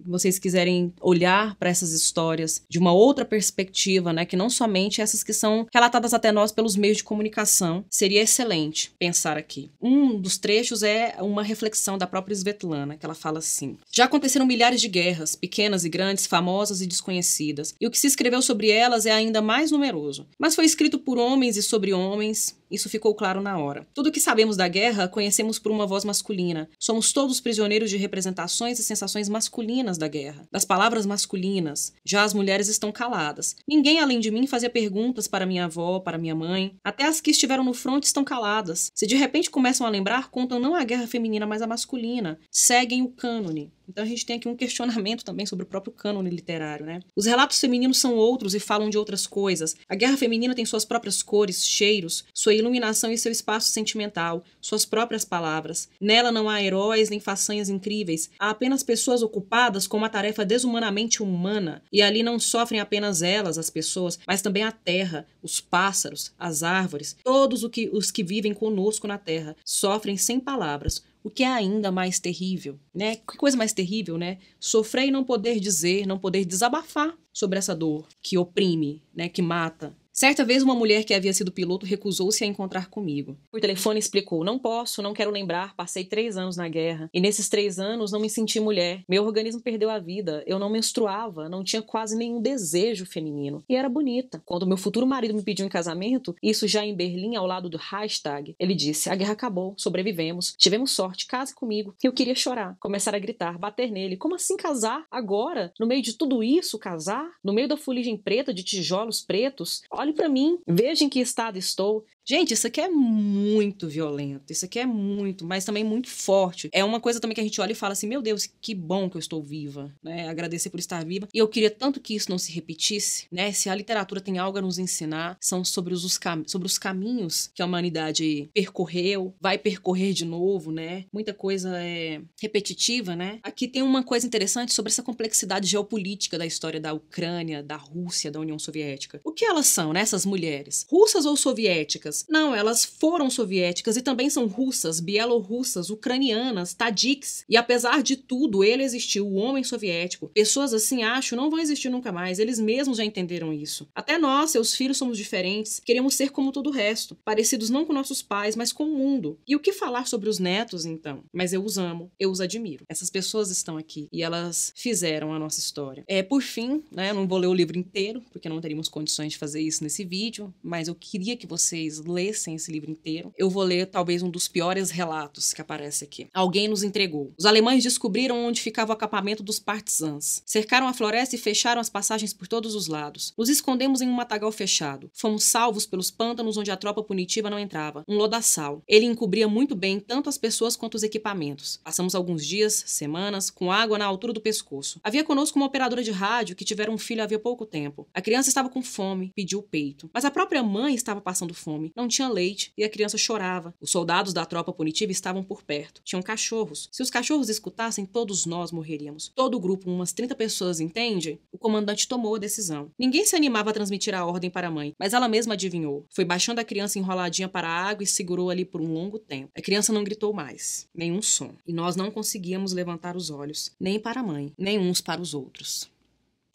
vocês 0.07 0.39
quiserem 0.39 0.93
olhar 1.01 1.55
para 1.57 1.71
essas 1.71 1.93
histórias 1.93 2.63
de 2.69 2.79
uma 2.79 2.93
outra 2.93 3.25
perspectiva, 3.25 4.13
né, 4.13 4.25
que 4.25 4.37
não 4.37 4.51
somente 4.51 5.01
essas 5.01 5.23
que 5.23 5.33
são 5.33 5.67
relatadas 5.73 6.15
até 6.15 6.33
nós 6.33 6.53
pelos 6.53 6.77
meios 6.77 6.99
de 6.99 7.05
comunicação, 7.05 7.85
seria 7.91 8.23
excelente 8.23 8.93
pensar 8.99 9.37
aqui. 9.37 9.71
Um 9.81 10.19
dos 10.19 10.39
trechos 10.39 10.83
é 10.83 11.17
uma 11.21 11.43
reflexão 11.43 11.99
da 11.99 12.07
própria 12.07 12.35
Svetlana, 12.35 12.97
que 12.97 13.05
ela 13.05 13.15
fala 13.15 13.39
assim: 13.39 13.77
Já 13.91 14.05
aconteceram 14.05 14.47
milhares 14.47 14.81
de 14.81 14.89
guerras, 14.89 15.35
pequenas 15.35 15.85
e 15.85 15.89
grandes, 15.89 16.27
famosas 16.27 16.81
e 16.81 16.87
desconhecidas, 16.87 17.75
e 17.81 17.87
o 17.87 17.91
que 17.91 17.99
se 17.99 18.07
escreveu 18.07 18.43
sobre 18.43 18.71
elas 18.71 19.07
é 19.07 19.13
ainda 19.13 19.41
mais 19.43 19.71
numeroso. 19.71 20.27
Mas 20.39 20.55
foi 20.55 20.65
escrito 20.65 20.99
por 20.99 21.19
homens 21.19 21.57
e 21.57 21.63
sobre 21.63 21.93
homens, 21.93 22.57
isso 22.71 22.89
ficou 22.89 23.15
claro 23.15 23.41
na 23.41 23.59
hora. 23.59 23.87
Tudo 23.95 24.09
o 24.09 24.13
que 24.13 24.21
sabemos 24.21 24.57
da 24.57 24.69
guerra 24.69 25.09
conhecemos 25.09 25.59
por 25.59 25.73
uma 25.73 25.87
voz 25.87 26.05
masculina. 26.05 26.69
Somos 26.79 27.13
todos 27.13 27.41
prisioneiros 27.41 27.91
de 27.91 27.97
representações 27.97 28.79
e 28.79 28.83
sensações 28.83 29.29
masculinas 29.29 29.99
da 29.99 30.09
guerra, 30.09 30.47
das 30.51 30.65
palavras 30.65 31.07
masculinas. 31.07 31.93
Já 32.05 32.23
as 32.23 32.35
mulheres 32.35 32.69
estão 32.69 32.93
caladas. 32.93 33.57
Ninguém 33.67 34.01
além 34.01 34.21
de 34.21 34.31
mim 34.31 34.47
fazia 34.47 34.71
perguntas 34.71 35.27
para 35.27 35.47
minha 35.47 35.65
avó, 35.65 36.01
para 36.01 36.19
minha 36.19 36.35
mãe. 36.35 36.77
Até 36.85 37.05
as 37.05 37.21
que 37.21 37.31
estiveram 37.31 37.65
no 37.65 37.75
front 37.75 38.05
estão 38.05 38.25
caladas. 38.25 38.91
Se 38.95 39.07
de 39.07 39.17
repente 39.17 39.51
começam 39.51 39.87
a 39.87 39.91
lembrar, 39.91 40.31
contam 40.31 40.59
não 40.59 40.75
a 40.75 40.85
guerra 40.85 41.07
feminina, 41.07 41.47
mas 41.47 41.63
a 41.63 41.67
masculina. 41.67 42.39
Seguem 42.51 43.03
o 43.03 43.09
cânone. 43.09 43.73
Então 43.89 44.05
a 44.05 44.07
gente 44.07 44.27
tem 44.27 44.37
aqui 44.37 44.49
um 44.49 44.57
questionamento 44.57 45.25
também 45.25 45.47
sobre 45.47 45.65
o 45.65 45.67
próprio 45.67 45.93
cânone 45.93 46.31
literário, 46.31 46.85
né? 46.85 47.01
Os 47.17 47.27
relatos 47.27 47.59
femininos 47.59 47.99
são 47.99 48.15
outros 48.15 48.55
e 48.55 48.61
falam 48.61 48.91
de 48.91 48.99
outras 48.99 49.27
coisas. 49.27 49.75
A 49.89 49.95
guerra 49.95 50.17
feminina 50.17 50.55
tem 50.55 50.67
suas 50.67 50.85
próprias 50.85 51.23
cores, 51.23 51.67
cheiros, 51.67 52.25
sua 52.35 52.55
iluminação 52.55 53.11
e 53.11 53.19
seu 53.19 53.33
espaço 53.33 53.73
sentimental, 53.73 54.45
suas 54.61 54.85
próprias 54.85 55.25
palavras. 55.25 55.89
Nela 56.01 56.31
não 56.31 56.49
há 56.49 56.63
heróis 56.63 57.09
nem 57.09 57.19
façanhas 57.19 57.69
incríveis, 57.69 58.31
há 58.39 58.51
apenas 58.51 58.83
pessoas 58.83 59.23
ocupadas 59.23 59.87
com 59.87 59.97
uma 59.97 60.11
tarefa 60.11 60.45
desumanamente 60.45 61.23
humana. 61.23 61.83
E 61.91 62.03
ali 62.03 62.23
não 62.23 62.39
sofrem 62.39 62.81
apenas 62.81 63.23
elas, 63.23 63.57
as 63.57 63.71
pessoas, 63.71 64.19
mas 64.27 64.43
também 64.43 64.63
a 64.63 64.73
terra, 64.73 65.27
os 65.43 65.61
pássaros, 65.61 66.33
as 66.39 66.63
árvores, 66.63 67.17
todos 67.25 67.65
os 67.93 68.11
que 68.11 68.23
vivem 68.23 68.53
conosco 68.53 69.07
na 69.07 69.17
terra, 69.19 69.57
sofrem 69.65 70.17
sem 70.17 70.39
palavras 70.39 71.03
o 71.23 71.31
que 71.31 71.43
é 71.43 71.49
ainda 71.49 71.91
mais 71.91 72.19
terrível, 72.19 72.79
né? 72.95 73.17
Que 73.17 73.37
coisa 73.37 73.57
mais 73.57 73.73
terrível, 73.73 74.17
né? 74.17 74.39
Sofrer 74.59 75.07
e 75.09 75.11
não 75.11 75.25
poder 75.25 75.61
dizer, 75.61 76.07
não 76.07 76.19
poder 76.19 76.45
desabafar 76.45 77.17
sobre 77.33 77.59
essa 77.59 77.75
dor 77.75 78.09
que 78.21 78.37
oprime, 78.37 79.03
né, 79.15 79.29
que 79.29 79.41
mata, 79.41 79.97
Certa 80.19 80.45
vez, 80.45 80.65
uma 80.65 80.75
mulher 80.75 81.05
que 81.05 81.15
havia 81.15 81.33
sido 81.33 81.53
piloto 81.53 81.87
recusou-se 81.87 82.43
a 82.43 82.47
encontrar 82.49 82.91
comigo. 82.91 83.39
Por 83.53 83.61
telefone 83.61 84.01
explicou: 84.01 84.43
Não 84.43 84.59
posso, 84.59 85.01
não 85.01 85.15
quero 85.15 85.31
lembrar, 85.31 85.77
passei 85.77 86.05
três 86.05 86.37
anos 86.37 86.57
na 86.57 86.69
guerra. 86.69 87.09
E 87.15 87.21
nesses 87.21 87.49
três 87.49 87.79
anos 87.79 88.11
não 88.11 88.19
me 88.19 88.29
senti 88.29 88.59
mulher. 88.59 89.05
Meu 89.09 89.25
organismo 89.25 89.63
perdeu 89.63 89.89
a 89.89 90.01
vida. 90.01 90.43
Eu 90.45 90.59
não 90.59 90.69
menstruava, 90.69 91.49
não 91.49 91.63
tinha 91.63 91.81
quase 91.81 92.17
nenhum 92.17 92.43
desejo 92.43 93.07
feminino. 93.07 93.63
E 93.69 93.77
era 93.77 93.89
bonita. 93.89 94.43
Quando 94.45 94.67
meu 94.67 94.77
futuro 94.77 95.07
marido 95.07 95.35
me 95.35 95.43
pediu 95.45 95.65
em 95.65 95.69
casamento, 95.69 96.35
isso 96.43 96.67
já 96.67 96.85
em 96.85 96.97
Berlim, 96.97 97.37
ao 97.37 97.47
lado 97.47 97.69
do 97.69 97.79
Reichstag, 97.79 98.57
ele 98.59 98.75
disse: 98.75 99.09
A 99.09 99.15
guerra 99.15 99.35
acabou, 99.35 99.75
sobrevivemos, 99.77 100.53
tivemos 100.59 100.91
sorte, 100.91 101.29
case 101.29 101.55
comigo. 101.55 101.95
Eu 102.03 102.13
queria 102.13 102.35
chorar, 102.35 102.77
começar 102.81 103.15
a 103.15 103.21
gritar, 103.21 103.57
bater 103.57 103.89
nele. 103.89 104.17
Como 104.17 104.35
assim 104.35 104.57
casar? 104.57 105.07
Agora? 105.13 105.73
No 105.79 105.87
meio 105.87 106.03
de 106.03 106.15
tudo 106.15 106.43
isso, 106.43 106.77
casar? 106.77 107.25
No 107.45 107.53
meio 107.53 107.69
da 107.69 107.77
fuligem 107.77 108.17
preta 108.17 108.53
de 108.53 108.65
tijolos 108.65 109.23
pretos? 109.23 109.83
Olha 109.93 110.08
Olhe 110.09 110.15
para 110.15 110.29
mim, 110.29 110.59
veja 110.67 111.05
em 111.05 111.09
que 111.09 111.21
estado 111.21 111.59
estou, 111.59 112.03
Gente, 112.29 112.53
isso 112.53 112.67
aqui 112.67 112.79
é 112.79 112.91
muito 112.91 113.89
violento, 113.89 114.53
isso 114.53 114.67
aqui 114.67 114.79
é 114.79 114.85
muito, 114.85 115.47
mas 115.47 115.65
também 115.65 115.83
muito 115.83 116.11
forte. 116.11 116.69
É 116.75 116.85
uma 116.85 117.01
coisa 117.01 117.19
também 117.19 117.35
que 117.35 117.41
a 117.41 117.45
gente 117.45 117.59
olha 117.59 117.73
e 117.73 117.75
fala 117.75 117.95
assim: 117.95 118.07
meu 118.07 118.21
Deus, 118.21 118.47
que 118.61 118.75
bom 118.75 119.09
que 119.09 119.17
eu 119.17 119.19
estou 119.19 119.43
viva, 119.43 119.91
né? 120.03 120.29
Agradecer 120.29 120.69
por 120.69 120.79
estar 120.79 121.03
viva. 121.07 121.27
E 121.33 121.39
eu 121.39 121.49
queria 121.49 121.71
tanto 121.71 121.99
que 121.99 122.15
isso 122.15 122.31
não 122.31 122.37
se 122.37 122.53
repetisse, 122.53 123.27
né? 123.33 123.51
Se 123.53 123.71
a 123.71 123.75
literatura 123.75 124.21
tem 124.21 124.37
algo 124.37 124.59
a 124.59 124.61
nos 124.61 124.79
ensinar, 124.79 125.39
são 125.41 125.65
sobre 125.65 125.95
os, 125.95 126.19
cam 126.19 126.43
sobre 126.47 126.67
os 126.67 126.77
caminhos 126.77 127.51
que 127.55 127.63
a 127.63 127.65
humanidade 127.65 128.51
percorreu, 128.53 129.35
vai 129.41 129.57
percorrer 129.57 130.13
de 130.13 130.27
novo, 130.27 130.71
né? 130.71 131.07
Muita 131.11 131.33
coisa 131.33 131.81
é 131.83 132.21
repetitiva, 132.39 133.17
né? 133.17 133.39
Aqui 133.43 133.67
tem 133.67 133.81
uma 133.81 134.03
coisa 134.03 134.27
interessante 134.27 134.75
sobre 134.75 134.93
essa 134.93 135.03
complexidade 135.03 135.67
geopolítica 135.67 136.37
da 136.37 136.45
história 136.45 136.79
da 136.79 136.93
Ucrânia, 136.93 137.63
da 137.63 137.77
Rússia, 137.77 138.31
da 138.31 138.39
União 138.39 138.59
Soviética. 138.59 139.19
O 139.25 139.33
que 139.33 139.47
elas 139.47 139.67
são, 139.67 139.95
né? 139.95 140.01
Essas 140.01 140.27
mulheres? 140.27 140.85
Russas 140.91 141.25
ou 141.25 141.35
soviéticas? 141.35 142.18
Não, 142.29 142.55
elas 142.55 142.85
foram 142.85 143.31
soviéticas 143.31 143.97
e 143.97 144.03
também 144.03 144.31
são 144.31 144.47
russas, 144.47 145.01
bielorrussas, 145.01 145.91
ucranianas, 145.91 146.75
tadiks. 146.75 147.45
E 147.49 147.57
apesar 147.57 148.03
de 148.03 148.17
tudo, 148.17 148.65
ele 148.65 148.83
existiu, 148.83 149.27
o 149.27 149.35
homem 149.35 149.65
soviético. 149.65 150.31
Pessoas 150.35 150.73
assim, 150.73 151.03
acho, 151.03 151.37
não 151.37 151.51
vão 151.51 151.59
existir 151.59 151.89
nunca 151.89 152.13
mais. 152.13 152.39
Eles 152.39 152.59
mesmos 152.59 152.99
já 152.99 153.05
entenderam 153.05 153.53
isso. 153.53 153.89
Até 153.95 154.19
nós, 154.19 154.51
seus 154.51 154.75
filhos, 154.75 154.97
somos 154.97 155.17
diferentes. 155.17 155.81
Queremos 155.81 156.15
ser 156.15 156.31
como 156.31 156.53
todo 156.53 156.69
o 156.69 156.73
resto. 156.73 157.17
Parecidos 157.25 157.71
não 157.71 157.85
com 157.85 157.93
nossos 157.93 158.23
pais, 158.23 158.57
mas 158.57 158.73
com 158.73 158.85
o 158.85 158.97
mundo. 158.97 159.39
E 159.47 159.55
o 159.55 159.61
que 159.61 159.73
falar 159.73 160.07
sobre 160.07 160.29
os 160.29 160.39
netos, 160.39 160.85
então? 160.85 161.23
Mas 161.33 161.53
eu 161.53 161.65
os 161.65 161.79
amo, 161.79 162.11
eu 162.19 162.31
os 162.31 162.41
admiro. 162.41 162.85
Essas 162.89 163.11
pessoas 163.11 163.51
estão 163.51 163.77
aqui 163.77 164.09
e 164.13 164.23
elas 164.23 164.73
fizeram 164.75 165.33
a 165.33 165.39
nossa 165.39 165.59
história. 165.59 166.05
É, 166.07 166.23
por 166.23 166.43
fim, 166.43 166.83
né, 166.91 167.13
não 167.13 167.27
vou 167.27 167.39
ler 167.39 167.47
o 167.47 167.55
livro 167.55 167.79
inteiro, 167.79 168.23
porque 168.33 168.49
não 168.49 168.61
teríamos 168.61 168.89
condições 168.89 169.33
de 169.33 169.39
fazer 169.39 169.61
isso 169.61 169.83
nesse 169.83 170.05
vídeo, 170.05 170.53
mas 170.63 170.89
eu 170.89 170.95
queria 170.95 171.37
que 171.37 171.47
vocês 171.47 171.99
lessem 172.13 172.55
esse 172.55 172.71
livro 172.71 172.91
inteiro. 172.91 173.33
Eu 173.37 173.51
vou 173.51 173.63
ler 173.63 173.87
talvez 173.87 174.23
um 174.23 174.31
dos 174.31 174.49
piores 174.49 174.91
relatos 174.91 175.53
que 175.53 175.61
aparece 175.61 176.05
aqui. 176.05 176.29
Alguém 176.35 176.69
nos 176.69 176.83
entregou. 176.83 177.33
Os 177.39 177.45
alemães 177.45 177.83
descobriram 177.83 178.45
onde 178.47 178.61
ficava 178.61 178.93
o 178.93 178.95
acampamento 178.95 179.43
dos 179.43 179.59
partisans. 179.59 180.43
Cercaram 180.45 180.89
a 180.89 180.95
floresta 180.95 181.35
e 181.35 181.39
fecharam 181.39 181.81
as 181.81 181.91
passagens 181.91 182.33
por 182.33 182.49
todos 182.49 182.75
os 182.75 182.87
lados. 182.87 183.33
Nos 183.37 183.49
escondemos 183.49 184.01
em 184.01 184.09
um 184.09 184.13
matagal 184.13 184.51
fechado. 184.53 185.11
Fomos 185.15 185.45
salvos 185.45 185.87
pelos 185.87 186.11
pântanos 186.11 186.57
onde 186.57 186.71
a 186.71 186.77
tropa 186.77 187.03
punitiva 187.03 187.51
não 187.51 187.59
entrava. 187.59 188.05
Um 188.09 188.17
lodaçal. 188.17 188.83
Ele 188.87 189.07
encobria 189.07 189.49
muito 189.49 189.75
bem 189.75 190.01
tanto 190.01 190.29
as 190.29 190.39
pessoas 190.39 190.77
quanto 190.77 190.95
os 190.95 191.03
equipamentos. 191.03 191.81
Passamos 191.83 192.15
alguns 192.15 192.45
dias, 192.47 192.85
semanas, 192.87 193.51
com 193.51 193.71
água 193.71 193.99
na 193.99 194.07
altura 194.07 194.33
do 194.33 194.41
pescoço. 194.41 195.01
Havia 195.03 195.25
conosco 195.25 195.59
uma 195.59 195.67
operadora 195.67 196.03
de 196.03 196.11
rádio 196.11 196.57
que 196.57 196.65
tivera 196.65 196.91
um 196.91 196.99
filho 196.99 197.23
havia 197.23 197.39
pouco 197.39 197.67
tempo. 197.67 198.07
A 198.13 198.21
criança 198.21 198.49
estava 198.49 198.69
com 198.69 198.83
fome, 198.83 199.33
pediu 199.35 199.63
peito. 199.63 200.11
Mas 200.13 200.25
a 200.25 200.31
própria 200.31 200.63
mãe 200.63 200.95
estava 200.95 201.21
passando 201.21 201.55
fome 201.89 201.93
não 201.97 202.09
tinha 202.09 202.29
leite 202.29 202.73
e 202.77 202.85
a 202.85 202.89
criança 202.89 203.17
chorava. 203.17 203.75
Os 203.81 203.91
soldados 203.91 204.33
da 204.33 204.45
tropa 204.45 204.73
punitiva 204.73 205.13
estavam 205.13 205.43
por 205.43 205.63
perto. 205.63 206.01
Tinham 206.05 206.23
cachorros. 206.23 206.89
Se 206.93 207.03
os 207.03 207.11
cachorros 207.11 207.49
escutassem, 207.49 208.05
todos 208.05 208.47
nós 208.47 208.73
morreríamos. 208.73 209.33
Todo 209.35 209.57
o 209.57 209.61
grupo, 209.61 209.91
umas 209.91 210.13
30 210.13 210.35
pessoas, 210.35 210.81
entende? 210.81 211.41
O 211.53 211.59
comandante 211.59 212.09
tomou 212.09 212.35
a 212.35 212.39
decisão. 212.39 212.91
Ninguém 212.99 213.25
se 213.25 213.37
animava 213.37 213.71
a 213.71 213.73
transmitir 213.73 214.15
a 214.15 214.25
ordem 214.25 214.51
para 214.51 214.69
a 214.69 214.71
mãe, 214.71 214.95
mas 214.99 215.13
ela 215.13 215.29
mesma 215.29 215.55
adivinhou. 215.55 216.07
Foi 216.11 216.25
baixando 216.25 216.61
a 216.61 216.65
criança 216.65 216.99
enroladinha 216.99 217.49
para 217.49 217.69
a 217.69 217.89
água 217.89 218.05
e 218.05 218.07
segurou 218.07 218.51
ali 218.51 218.65
por 218.65 218.81
um 218.81 218.93
longo 218.93 219.19
tempo. 219.19 219.51
A 219.57 219.63
criança 219.63 219.93
não 219.93 220.05
gritou 220.05 220.33
mais, 220.33 220.89
nenhum 220.95 221.23
som. 221.23 221.55
E 221.67 221.73
nós 221.73 221.97
não 221.97 222.11
conseguíamos 222.11 222.73
levantar 222.73 223.17
os 223.17 223.31
olhos, 223.31 223.73
nem 223.81 223.99
para 223.99 224.21
a 224.21 224.23
mãe, 224.23 224.53
nem 224.59 224.79
uns 224.79 225.01
para 225.01 225.21
os 225.21 225.35
outros. 225.35 225.89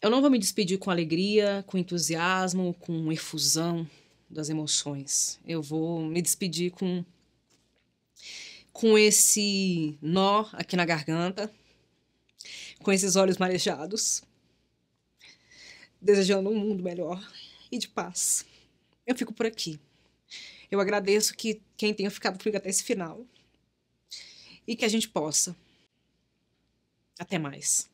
Eu 0.00 0.10
não 0.10 0.20
vou 0.20 0.30
me 0.30 0.38
despedir 0.38 0.78
com 0.78 0.90
alegria, 0.90 1.64
com 1.66 1.78
entusiasmo, 1.78 2.74
com 2.78 3.10
efusão 3.10 3.86
das 4.34 4.48
emoções. 4.50 5.40
Eu 5.46 5.62
vou 5.62 6.02
me 6.02 6.20
despedir 6.20 6.72
com 6.72 7.04
com 8.72 8.98
esse 8.98 9.96
nó 10.02 10.48
aqui 10.52 10.74
na 10.74 10.84
garganta, 10.84 11.48
com 12.82 12.92
esses 12.92 13.14
olhos 13.14 13.38
marejados, 13.38 14.24
desejando 16.00 16.50
um 16.50 16.56
mundo 16.56 16.82
melhor 16.82 17.22
e 17.70 17.78
de 17.78 17.88
paz. 17.88 18.44
Eu 19.06 19.14
fico 19.16 19.32
por 19.32 19.46
aqui. 19.46 19.78
Eu 20.70 20.80
agradeço 20.80 21.34
que 21.34 21.62
quem 21.76 21.94
tenha 21.94 22.10
ficado 22.10 22.36
comigo 22.38 22.56
até 22.56 22.68
esse 22.68 22.82
final 22.82 23.24
e 24.66 24.74
que 24.74 24.84
a 24.84 24.88
gente 24.88 25.08
possa 25.08 25.56
Até 27.18 27.38
mais. 27.38 27.93